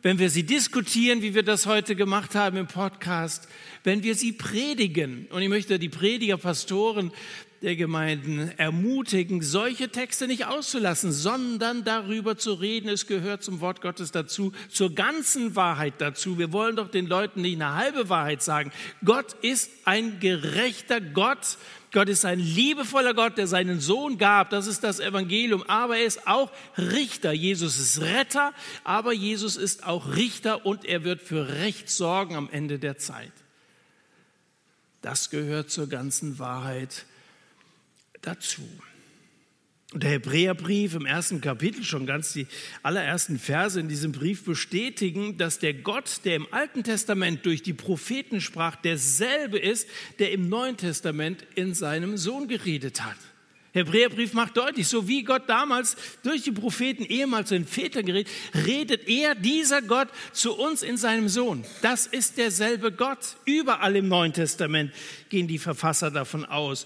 [0.00, 3.46] wenn wir sie diskutieren, wie wir das heute gemacht haben im Podcast,
[3.82, 5.26] wenn wir sie predigen.
[5.30, 7.12] Und ich möchte die Prediger, Pastoren
[7.60, 12.88] der Gemeinden ermutigen, solche Texte nicht auszulassen, sondern darüber zu reden.
[12.88, 16.38] Es gehört zum Wort Gottes dazu, zur ganzen Wahrheit dazu.
[16.38, 18.72] Wir wollen doch den Leuten nicht eine halbe Wahrheit sagen.
[19.04, 21.58] Gott ist ein gerechter Gott
[21.94, 24.50] Gott ist ein liebevoller Gott, der seinen Sohn gab.
[24.50, 25.62] Das ist das Evangelium.
[25.68, 27.32] Aber er ist auch Richter.
[27.32, 32.50] Jesus ist Retter, aber Jesus ist auch Richter und er wird für Recht sorgen am
[32.50, 33.32] Ende der Zeit.
[35.02, 37.06] Das gehört zur ganzen Wahrheit
[38.22, 38.68] dazu.
[39.94, 42.48] Und der Hebräerbrief im ersten Kapitel, schon ganz die
[42.82, 47.74] allerersten Verse in diesem Brief bestätigen, dass der Gott, der im Alten Testament durch die
[47.74, 49.88] Propheten sprach, derselbe ist,
[50.18, 53.16] der im Neuen Testament in seinem Sohn geredet hat.
[53.70, 58.32] Hebräerbrief macht deutlich, so wie Gott damals durch die Propheten ehemals zu den Vätern geredet,
[58.66, 61.64] redet er, dieser Gott, zu uns in seinem Sohn.
[61.82, 63.36] Das ist derselbe Gott.
[63.44, 64.92] Überall im Neuen Testament
[65.28, 66.84] gehen die Verfasser davon aus,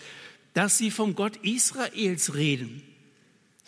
[0.53, 2.83] dass sie vom Gott Israels reden.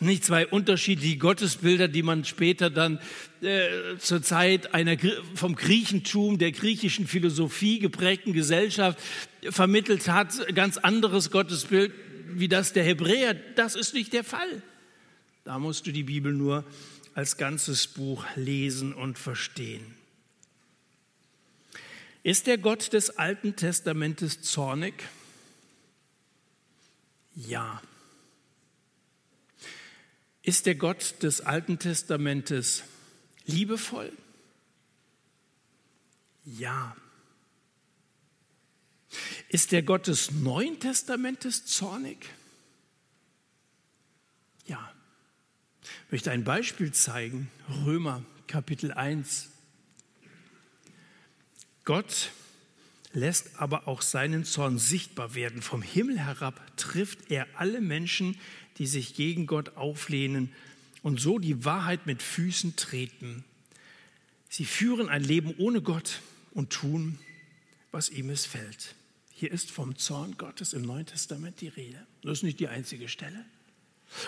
[0.00, 2.98] Nicht zwei unterschiedliche Gottesbilder, die man später dann
[3.42, 4.96] äh, zur Zeit einer
[5.34, 8.98] vom Griechentum, der griechischen Philosophie geprägten Gesellschaft
[9.42, 10.54] vermittelt hat.
[10.54, 11.92] Ganz anderes Gottesbild
[12.32, 13.34] wie das der Hebräer.
[13.56, 14.62] Das ist nicht der Fall.
[15.44, 16.64] Da musst du die Bibel nur
[17.14, 19.94] als ganzes Buch lesen und verstehen.
[22.22, 24.94] Ist der Gott des Alten Testamentes zornig?
[27.34, 27.82] Ja.
[30.42, 32.84] Ist der Gott des Alten Testamentes
[33.46, 34.12] liebevoll?
[36.44, 36.96] Ja.
[39.48, 42.30] Ist der Gott des Neuen Testamentes zornig?
[44.66, 44.92] Ja.
[46.06, 47.50] Ich möchte ein Beispiel zeigen.
[47.84, 49.48] Römer Kapitel 1.
[51.84, 52.30] Gott
[53.12, 55.62] lässt aber auch seinen Zorn sichtbar werden.
[55.62, 58.38] Vom Himmel herab trifft er alle Menschen,
[58.78, 60.52] die sich gegen Gott auflehnen
[61.02, 63.44] und so die Wahrheit mit Füßen treten.
[64.48, 66.20] Sie führen ein Leben ohne Gott
[66.52, 67.18] und tun,
[67.90, 68.94] was ihm missfällt.
[69.32, 72.06] Hier ist vom Zorn Gottes im Neuen Testament die Rede.
[72.22, 73.44] Das ist nicht die einzige Stelle.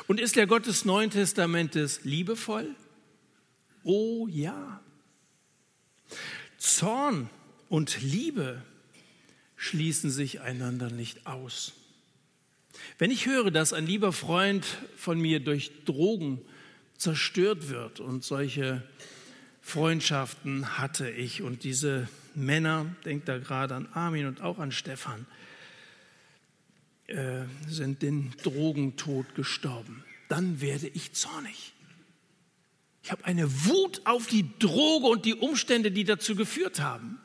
[0.06, 2.74] Und ist der Gott des Neuen Testamentes liebevoll?
[3.84, 4.80] Oh ja.
[6.56, 7.28] Zorn
[7.68, 8.62] und Liebe
[9.62, 11.72] schließen sich einander nicht aus.
[12.98, 16.40] Wenn ich höre, dass ein lieber Freund von mir durch Drogen
[16.96, 18.82] zerstört wird und solche
[19.60, 25.26] Freundschaften hatte ich und diese Männer, denkt da gerade an Armin und auch an Stefan,
[27.06, 30.02] äh, sind den Drogentod gestorben.
[30.28, 31.72] Dann werde ich zornig.
[33.04, 37.20] Ich habe eine Wut auf die Droge und die Umstände, die dazu geführt haben.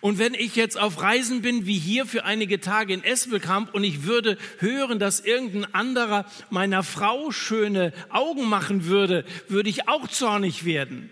[0.00, 3.84] Und wenn ich jetzt auf Reisen bin, wie hier für einige Tage in Espelkamp, und
[3.84, 10.08] ich würde hören, dass irgendein anderer meiner Frau schöne Augen machen würde, würde ich auch
[10.08, 11.10] zornig werden.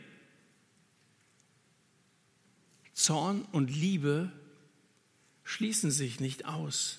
[2.93, 4.31] Zorn und Liebe
[5.45, 6.99] schließen sich nicht aus.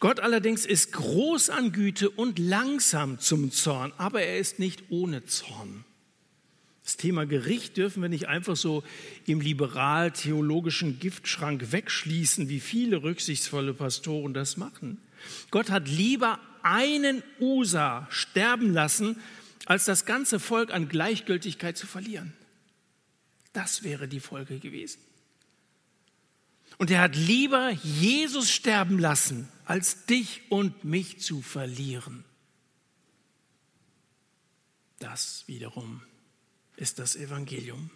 [0.00, 5.24] Gott allerdings ist groß an Güte und langsam zum Zorn, aber er ist nicht ohne
[5.24, 5.84] Zorn.
[6.84, 8.82] Das Thema Gericht dürfen wir nicht einfach so
[9.26, 15.00] im liberal-theologischen Giftschrank wegschließen, wie viele rücksichtsvolle Pastoren das machen.
[15.50, 19.16] Gott hat lieber einen Usa sterben lassen,
[19.66, 22.32] als das ganze Volk an Gleichgültigkeit zu verlieren.
[23.52, 24.98] Das wäre die Folge gewesen.
[26.78, 32.24] Und er hat lieber Jesus sterben lassen, als dich und mich zu verlieren.
[34.98, 36.02] Das wiederum
[36.76, 37.90] ist das Evangelium.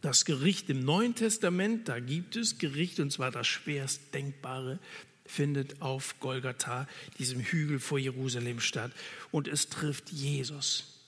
[0.00, 4.78] Das Gericht im Neuen Testament, da gibt es Gericht, und zwar das schwerst Denkbare,
[5.26, 8.92] findet auf Golgatha, diesem Hügel vor Jerusalem statt.
[9.30, 10.98] Und es trifft Jesus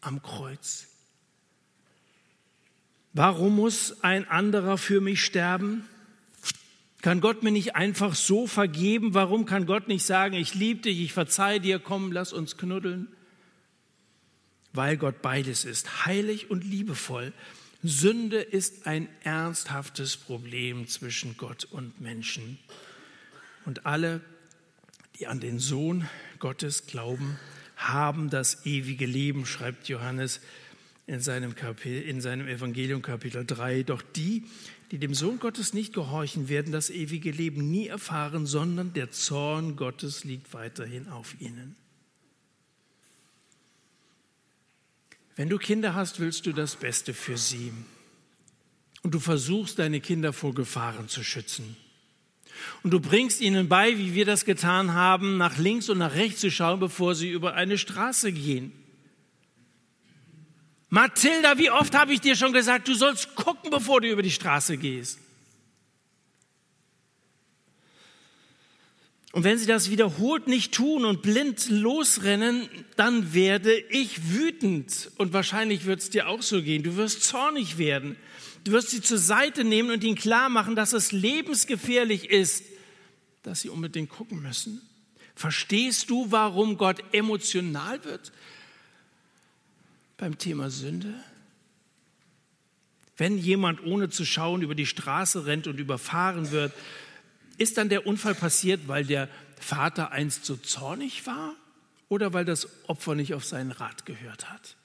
[0.00, 0.86] am Kreuz.
[3.14, 5.86] Warum muss ein anderer für mich sterben?
[7.02, 9.12] Kann Gott mir nicht einfach so vergeben?
[9.12, 13.08] Warum kann Gott nicht sagen, ich liebe dich, ich verzeihe dir, komm, lass uns knuddeln?
[14.72, 17.32] Weil Gott beides ist, heilig und liebevoll.
[17.82, 22.58] Sünde ist ein ernsthaftes Problem zwischen Gott und Menschen.
[23.64, 24.20] Und alle,
[25.18, 26.08] die an den Sohn
[26.38, 27.38] Gottes glauben,
[27.76, 30.40] haben das ewige Leben, schreibt Johannes
[31.06, 33.82] in seinem, Kapitel, in seinem Evangelium Kapitel 3.
[33.82, 34.44] Doch die,
[34.92, 39.74] die dem Sohn Gottes nicht gehorchen, werden das ewige Leben nie erfahren, sondern der Zorn
[39.76, 41.76] Gottes liegt weiterhin auf ihnen.
[45.36, 47.72] Wenn du Kinder hast, willst du das Beste für sie.
[49.02, 51.76] Und du versuchst, deine Kinder vor Gefahren zu schützen.
[52.82, 56.40] Und du bringst ihnen bei, wie wir das getan haben, nach links und nach rechts
[56.40, 58.72] zu schauen, bevor sie über eine Straße gehen.
[60.90, 64.30] Mathilda, wie oft habe ich dir schon gesagt, du sollst gucken, bevor du über die
[64.30, 65.18] Straße gehst.
[69.32, 75.10] Und wenn sie das wiederholt nicht tun und blind losrennen, dann werde ich wütend.
[75.16, 76.82] Und wahrscheinlich wird es dir auch so gehen.
[76.82, 78.16] Du wirst zornig werden.
[78.64, 82.64] Du wirst sie zur Seite nehmen und ihnen klar machen, dass es lebensgefährlich ist,
[83.42, 84.82] dass sie unbedingt gucken müssen.
[85.34, 88.32] Verstehst du, warum Gott emotional wird
[90.18, 91.14] beim Thema Sünde?
[93.16, 96.72] Wenn jemand ohne zu schauen über die Straße rennt und überfahren wird,
[97.62, 101.54] ist dann der Unfall passiert, weil der Vater einst so zornig war
[102.08, 104.76] oder weil das Opfer nicht auf seinen Rat gehört hat?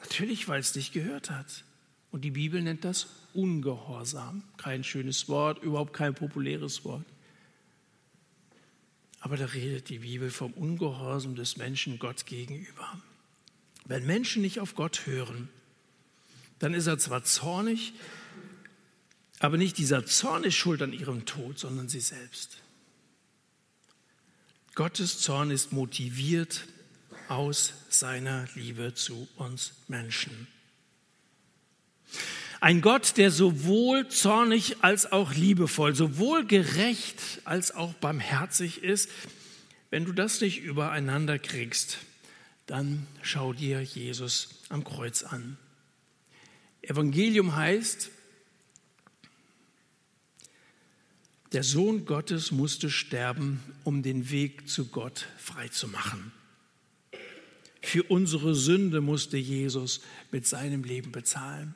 [0.00, 1.64] Natürlich, weil es nicht gehört hat.
[2.10, 4.42] Und die Bibel nennt das Ungehorsam.
[4.58, 7.06] Kein schönes Wort, überhaupt kein populäres Wort.
[9.20, 13.00] Aber da redet die Bibel vom Ungehorsam des Menschen Gott gegenüber.
[13.86, 15.48] Wenn Menschen nicht auf Gott hören,
[16.58, 17.94] dann ist er zwar zornig,
[19.42, 22.58] aber nicht dieser Zorn ist schuld an ihrem Tod, sondern sie selbst.
[24.76, 26.62] Gottes Zorn ist motiviert
[27.26, 30.46] aus seiner Liebe zu uns Menschen.
[32.60, 39.10] Ein Gott, der sowohl zornig als auch liebevoll, sowohl gerecht als auch barmherzig ist.
[39.90, 41.98] Wenn du das nicht übereinander kriegst,
[42.66, 45.58] dann schau dir Jesus am Kreuz an.
[46.80, 48.12] Evangelium heißt,
[51.52, 56.32] der Sohn Gottes musste sterben, um den Weg zu Gott freizumachen.
[57.82, 60.00] Für unsere Sünde musste Jesus
[60.30, 61.74] mit seinem Leben bezahlen.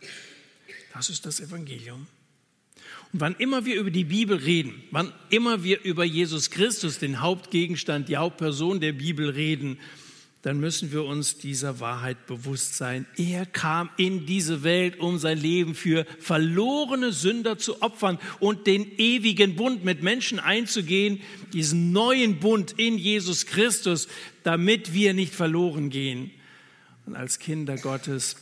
[0.94, 2.06] Das ist das Evangelium.
[3.12, 7.20] Und wann immer wir über die Bibel reden, wann immer wir über Jesus Christus, den
[7.20, 9.78] Hauptgegenstand, die Hauptperson der Bibel reden,
[10.46, 13.04] dann müssen wir uns dieser Wahrheit bewusst sein.
[13.16, 18.96] Er kam in diese Welt, um sein Leben für verlorene Sünder zu opfern und den
[18.96, 21.20] ewigen Bund mit Menschen einzugehen,
[21.52, 24.06] diesen neuen Bund in Jesus Christus,
[24.44, 26.30] damit wir nicht verloren gehen
[27.06, 28.36] und als Kinder Gottes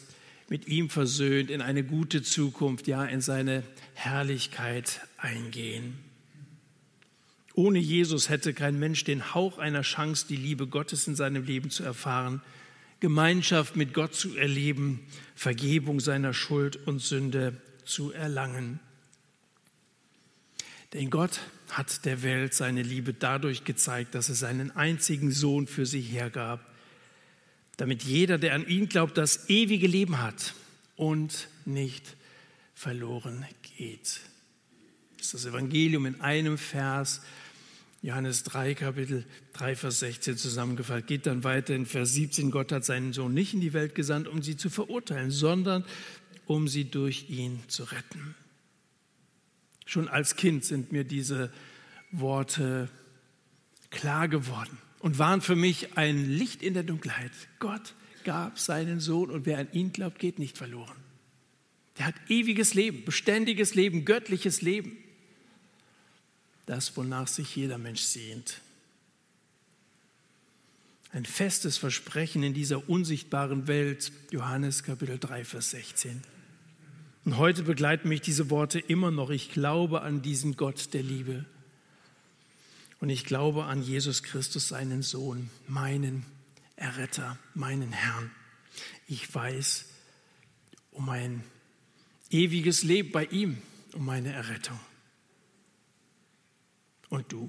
[0.50, 3.62] mit ihm versöhnt in eine gute Zukunft, ja in seine
[3.94, 6.03] Herrlichkeit eingehen.
[7.54, 11.70] Ohne Jesus hätte kein Mensch den Hauch einer Chance, die Liebe Gottes in seinem Leben
[11.70, 12.42] zu erfahren,
[13.00, 15.00] Gemeinschaft mit Gott zu erleben,
[15.36, 18.80] Vergebung seiner Schuld und Sünde zu erlangen.
[20.94, 21.40] Denn Gott
[21.70, 26.64] hat der Welt seine Liebe dadurch gezeigt, dass er seinen einzigen Sohn für sie hergab,
[27.76, 30.54] damit jeder, der an ihn glaubt, das ewige Leben hat
[30.96, 32.16] und nicht
[32.74, 33.44] verloren
[33.76, 34.20] geht.
[35.18, 37.22] Das ist das Evangelium in einem Vers
[38.04, 39.24] Johannes 3, Kapitel
[39.54, 41.06] 3, Vers 16 zusammengefasst.
[41.06, 42.50] Geht dann weiter in Vers 17.
[42.50, 45.86] Gott hat seinen Sohn nicht in die Welt gesandt, um sie zu verurteilen, sondern
[46.44, 48.34] um sie durch ihn zu retten.
[49.86, 51.50] Schon als Kind sind mir diese
[52.12, 52.90] Worte
[53.88, 57.32] klar geworden und waren für mich ein Licht in der Dunkelheit.
[57.58, 57.94] Gott
[58.24, 60.96] gab seinen Sohn und wer an ihn glaubt, geht nicht verloren.
[61.96, 64.94] Der hat ewiges Leben, beständiges Leben, göttliches Leben
[66.66, 68.60] das, wonach sich jeder Mensch sehnt.
[71.12, 76.22] Ein festes Versprechen in dieser unsichtbaren Welt, Johannes Kapitel 3, Vers 16.
[77.24, 79.30] Und heute begleiten mich diese Worte immer noch.
[79.30, 81.44] Ich glaube an diesen Gott der Liebe.
[83.00, 86.26] Und ich glaube an Jesus Christus, seinen Sohn, meinen
[86.76, 88.30] Erretter, meinen Herrn.
[89.06, 89.86] Ich weiß
[90.90, 91.44] um ein
[92.30, 93.58] ewiges Leben bei ihm,
[93.92, 94.78] um meine Errettung.
[97.14, 97.48] Und du?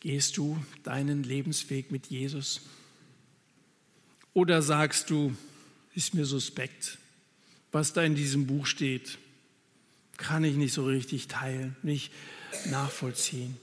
[0.00, 2.60] Gehst du deinen Lebensweg mit Jesus?
[4.34, 5.34] Oder sagst du,
[5.94, 6.98] ist mir suspekt,
[7.70, 9.16] was da in diesem Buch steht,
[10.18, 12.12] kann ich nicht so richtig teilen, nicht
[12.66, 13.56] nachvollziehen.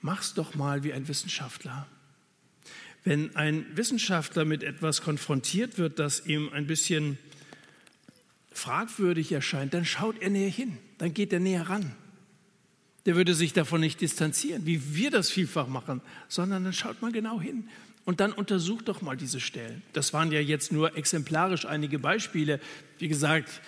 [0.00, 1.86] Mach's doch mal wie ein Wissenschaftler.
[3.04, 7.18] Wenn ein Wissenschaftler mit etwas konfrontiert wird, das ihm ein bisschen
[8.52, 11.94] fragwürdig erscheint, dann schaut er näher hin, dann geht er näher ran.
[13.06, 17.12] Der würde sich davon nicht distanzieren, wie wir das vielfach machen, sondern dann schaut man
[17.12, 17.68] genau hin
[18.04, 19.82] und dann untersucht doch mal diese Stellen.
[19.92, 22.60] Das waren ja jetzt nur exemplarisch einige Beispiele.
[22.98, 23.60] Wie gesagt,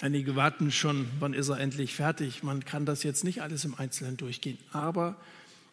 [0.00, 2.42] einige warten schon, wann ist er endlich fertig.
[2.42, 5.16] Man kann das jetzt nicht alles im Einzelnen durchgehen, aber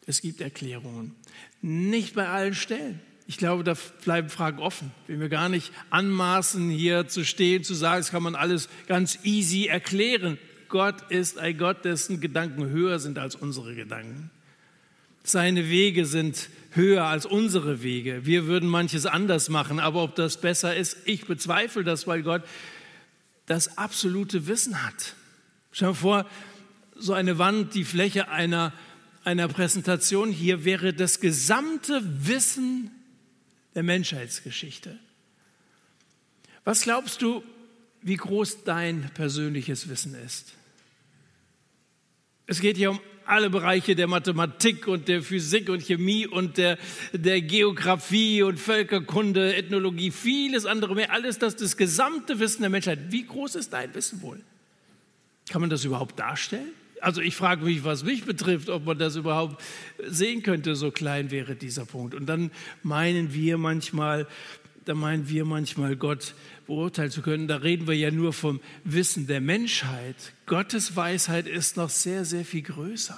[0.06, 1.16] es gibt Erklärungen.
[1.62, 3.00] Nicht bei allen Stellen.
[3.28, 3.74] Ich glaube, da
[4.06, 4.92] bleiben Fragen offen.
[5.08, 9.20] Wenn wir gar nicht anmaßen, hier zu stehen, zu sagen, das kann man alles ganz
[9.24, 10.38] easy erklären.
[10.70, 14.30] Gott ist ein Gott, dessen Gedanken höher sind als unsere Gedanken.
[15.24, 18.26] Seine Wege sind höher als unsere Wege.
[18.26, 22.44] Wir würden manches anders machen, aber ob das besser ist, ich bezweifle das, weil Gott
[23.46, 25.16] das absolute Wissen hat.
[25.72, 26.30] Schau dir vor,
[26.96, 28.74] so eine Wand, die Fläche einer,
[29.24, 32.92] einer Präsentation hier wäre das gesamte Wissen
[33.76, 34.98] der Menschheitsgeschichte.
[36.64, 37.44] Was glaubst du,
[38.02, 40.57] wie groß dein persönliches Wissen ist?
[42.48, 46.78] Es geht hier um alle Bereiche der Mathematik und der Physik und Chemie und der,
[47.12, 51.12] der Geografie und Völkerkunde, Ethnologie, vieles andere mehr.
[51.12, 53.12] Alles das, das gesamte Wissen der Menschheit.
[53.12, 54.40] Wie groß ist dein Wissen wohl?
[55.50, 56.72] Kann man das überhaupt darstellen?
[57.02, 59.62] Also ich frage mich, was mich betrifft, ob man das überhaupt
[60.08, 62.16] sehen könnte, so klein wäre dieser Punkt.
[62.16, 62.50] Und dann
[62.82, 64.26] meinen wir manchmal,
[64.88, 66.34] da meinen wir manchmal, Gott
[66.66, 67.48] beurteilen zu können.
[67.48, 70.16] Da reden wir ja nur vom Wissen der Menschheit.
[70.46, 73.18] Gottes Weisheit ist noch sehr, sehr viel größer.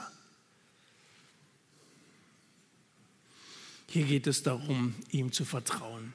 [3.88, 6.14] Hier geht es darum, ihm zu vertrauen.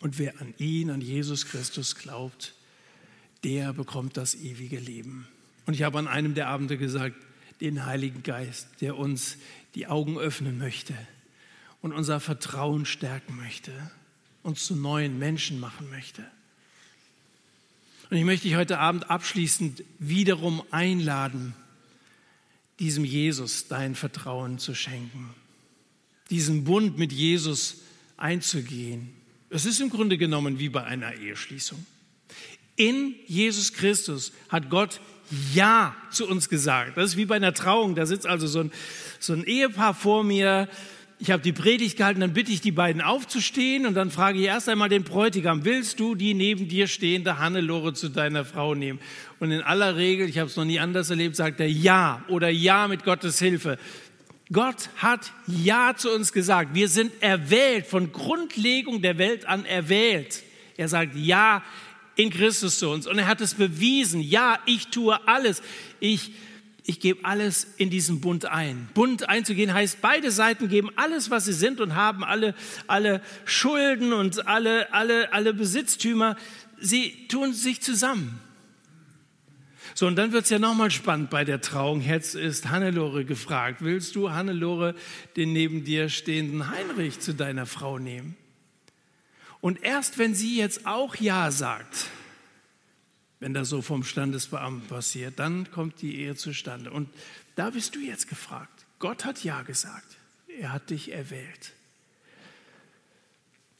[0.00, 2.54] Und wer an ihn, an Jesus Christus glaubt,
[3.44, 5.26] der bekommt das ewige Leben.
[5.66, 7.16] Und ich habe an einem der Abende gesagt,
[7.60, 9.36] den Heiligen Geist, der uns
[9.74, 10.94] die Augen öffnen möchte
[11.82, 13.72] und unser Vertrauen stärken möchte,
[14.48, 16.24] uns zu neuen Menschen machen möchte.
[18.10, 21.54] Und ich möchte dich heute Abend abschließend wiederum einladen,
[22.78, 25.34] diesem Jesus dein Vertrauen zu schenken,
[26.30, 27.82] diesen Bund mit Jesus
[28.16, 29.10] einzugehen.
[29.50, 31.84] Es ist im Grunde genommen wie bei einer Eheschließung.
[32.76, 35.00] In Jesus Christus hat Gott
[35.52, 36.96] Ja zu uns gesagt.
[36.96, 37.94] Das ist wie bei einer Trauung.
[37.94, 38.72] Da sitzt also so ein,
[39.18, 40.68] so ein Ehepaar vor mir,
[41.20, 44.44] ich habe die Predigt gehalten, dann bitte ich die beiden aufzustehen und dann frage ich
[44.44, 49.00] erst einmal den Bräutigam, willst du die neben dir stehende Hannelore zu deiner Frau nehmen?
[49.40, 52.48] Und in aller Regel, ich habe es noch nie anders erlebt, sagt er ja oder
[52.48, 53.78] ja mit Gottes Hilfe.
[54.52, 56.74] Gott hat ja zu uns gesagt.
[56.74, 60.44] Wir sind erwählt, von Grundlegung der Welt an erwählt.
[60.76, 61.62] Er sagt ja
[62.14, 64.20] in Christus zu uns und er hat es bewiesen.
[64.20, 65.62] Ja, ich tue alles.
[66.00, 66.30] Ich
[66.88, 68.88] ich gebe alles in diesen Bund ein.
[68.94, 72.54] Bund einzugehen heißt, beide Seiten geben alles, was sie sind und haben alle,
[72.86, 76.34] alle Schulden und alle, alle, alle Besitztümer.
[76.80, 78.40] Sie tun sich zusammen.
[79.94, 82.00] So, und dann wird es ja nochmal spannend bei der Trauung.
[82.00, 84.94] Jetzt ist Hannelore gefragt, willst du, Hannelore,
[85.36, 88.34] den neben dir stehenden Heinrich zu deiner Frau nehmen?
[89.60, 92.06] Und erst wenn sie jetzt auch Ja sagt,
[93.40, 96.90] wenn das so vom Standesbeamten passiert, dann kommt die Ehe zustande.
[96.90, 97.08] Und
[97.54, 98.86] da bist du jetzt gefragt.
[98.98, 100.16] Gott hat Ja gesagt.
[100.48, 101.72] Er hat dich erwählt.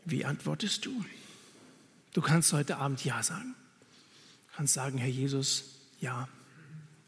[0.04, 1.04] Wie antwortest du?
[2.12, 3.54] Du kannst heute Abend Ja sagen.
[4.50, 5.64] Du kannst sagen, Herr Jesus,
[6.00, 6.28] ja,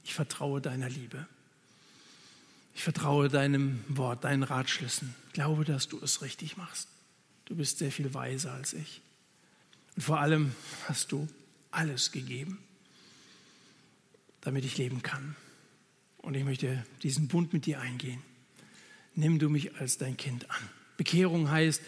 [0.02, 1.26] ich vertraue deiner Liebe.
[2.74, 5.14] Ich vertraue deinem Wort, deinen Ratschlüssen.
[5.28, 6.88] Ich glaube, dass du es richtig machst.
[7.44, 9.02] Du bist sehr viel weiser als ich.
[9.96, 10.54] Und vor allem
[10.88, 11.28] hast du
[11.70, 12.58] alles gegeben,
[14.40, 15.36] damit ich leben kann.
[16.18, 18.20] Und ich möchte diesen Bund mit dir eingehen.
[19.14, 20.68] Nimm du mich als dein Kind an.
[20.96, 21.82] Bekehrung heißt,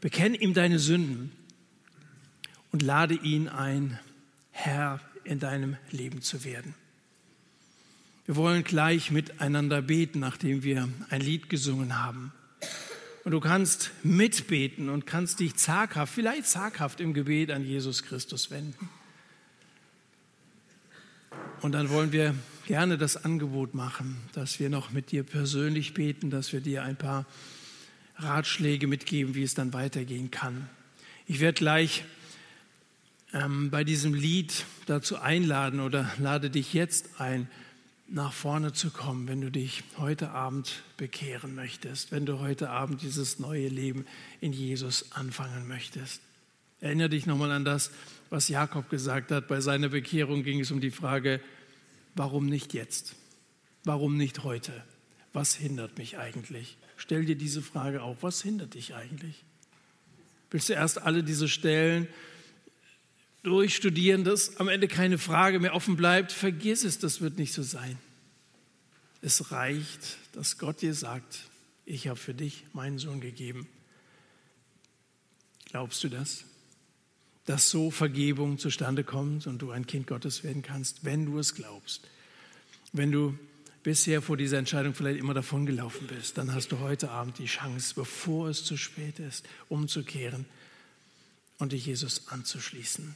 [0.00, 1.32] bekenn ihm deine Sünden
[2.72, 3.98] und lade ihn ein,
[4.50, 6.74] Herr in deinem Leben zu werden.
[8.26, 12.32] Wir wollen gleich miteinander beten, nachdem wir ein Lied gesungen haben.
[13.24, 18.50] Und du kannst mitbeten und kannst dich zaghaft, vielleicht zaghaft im Gebet an Jesus Christus
[18.50, 18.88] wenden.
[21.62, 22.34] Und dann wollen wir
[22.66, 26.96] gerne das Angebot machen, dass wir noch mit dir persönlich beten, dass wir dir ein
[26.96, 27.26] paar
[28.16, 30.70] Ratschläge mitgeben, wie es dann weitergehen kann.
[31.26, 32.04] Ich werde gleich
[33.34, 37.48] ähm, bei diesem Lied dazu einladen oder lade dich jetzt ein,
[38.08, 43.02] nach vorne zu kommen, wenn du dich heute Abend bekehren möchtest, wenn du heute Abend
[43.02, 44.06] dieses neue Leben
[44.40, 46.20] in Jesus anfangen möchtest.
[46.80, 47.90] Erinnere dich nochmal an das,
[48.30, 49.48] was Jakob gesagt hat.
[49.48, 51.40] Bei seiner Bekehrung ging es um die Frage,
[52.14, 53.16] warum nicht jetzt?
[53.84, 54.72] Warum nicht heute?
[55.32, 56.76] Was hindert mich eigentlich?
[56.96, 58.16] Stell dir diese Frage auch.
[58.20, 59.44] Was hindert dich eigentlich?
[60.50, 62.08] Willst du erst alle diese Stellen
[63.42, 66.32] durchstudieren, dass am Ende keine Frage mehr offen bleibt?
[66.32, 67.98] Vergiss es, das wird nicht so sein.
[69.22, 71.44] Es reicht, dass Gott dir sagt,
[71.84, 73.66] ich habe für dich meinen Sohn gegeben.
[75.66, 76.44] Glaubst du das?
[77.46, 81.54] Dass so Vergebung zustande kommt und du ein Kind Gottes werden kannst, wenn du es
[81.54, 82.06] glaubst.
[82.92, 83.38] Wenn du
[83.82, 87.46] bisher vor dieser Entscheidung vielleicht immer davon gelaufen bist, dann hast du heute Abend die
[87.46, 90.44] Chance, bevor es zu spät ist, umzukehren
[91.58, 93.14] und dich Jesus anzuschließen.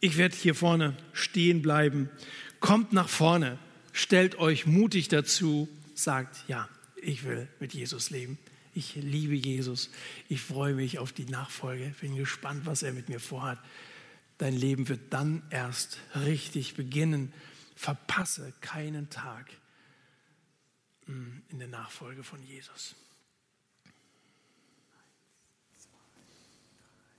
[0.00, 2.10] Ich werde hier vorne stehen bleiben.
[2.60, 3.58] Kommt nach vorne,
[3.92, 6.68] stellt euch mutig dazu, sagt, ja,
[7.00, 8.38] ich will mit Jesus leben.
[8.74, 9.90] Ich liebe Jesus.
[10.28, 11.94] Ich freue mich auf die Nachfolge.
[12.00, 13.58] Bin gespannt, was er mit mir vorhat.
[14.38, 17.32] Dein Leben wird dann erst richtig beginnen.
[17.76, 19.50] Verpasse keinen Tag
[21.06, 22.94] mm, in der Nachfolge von Jesus.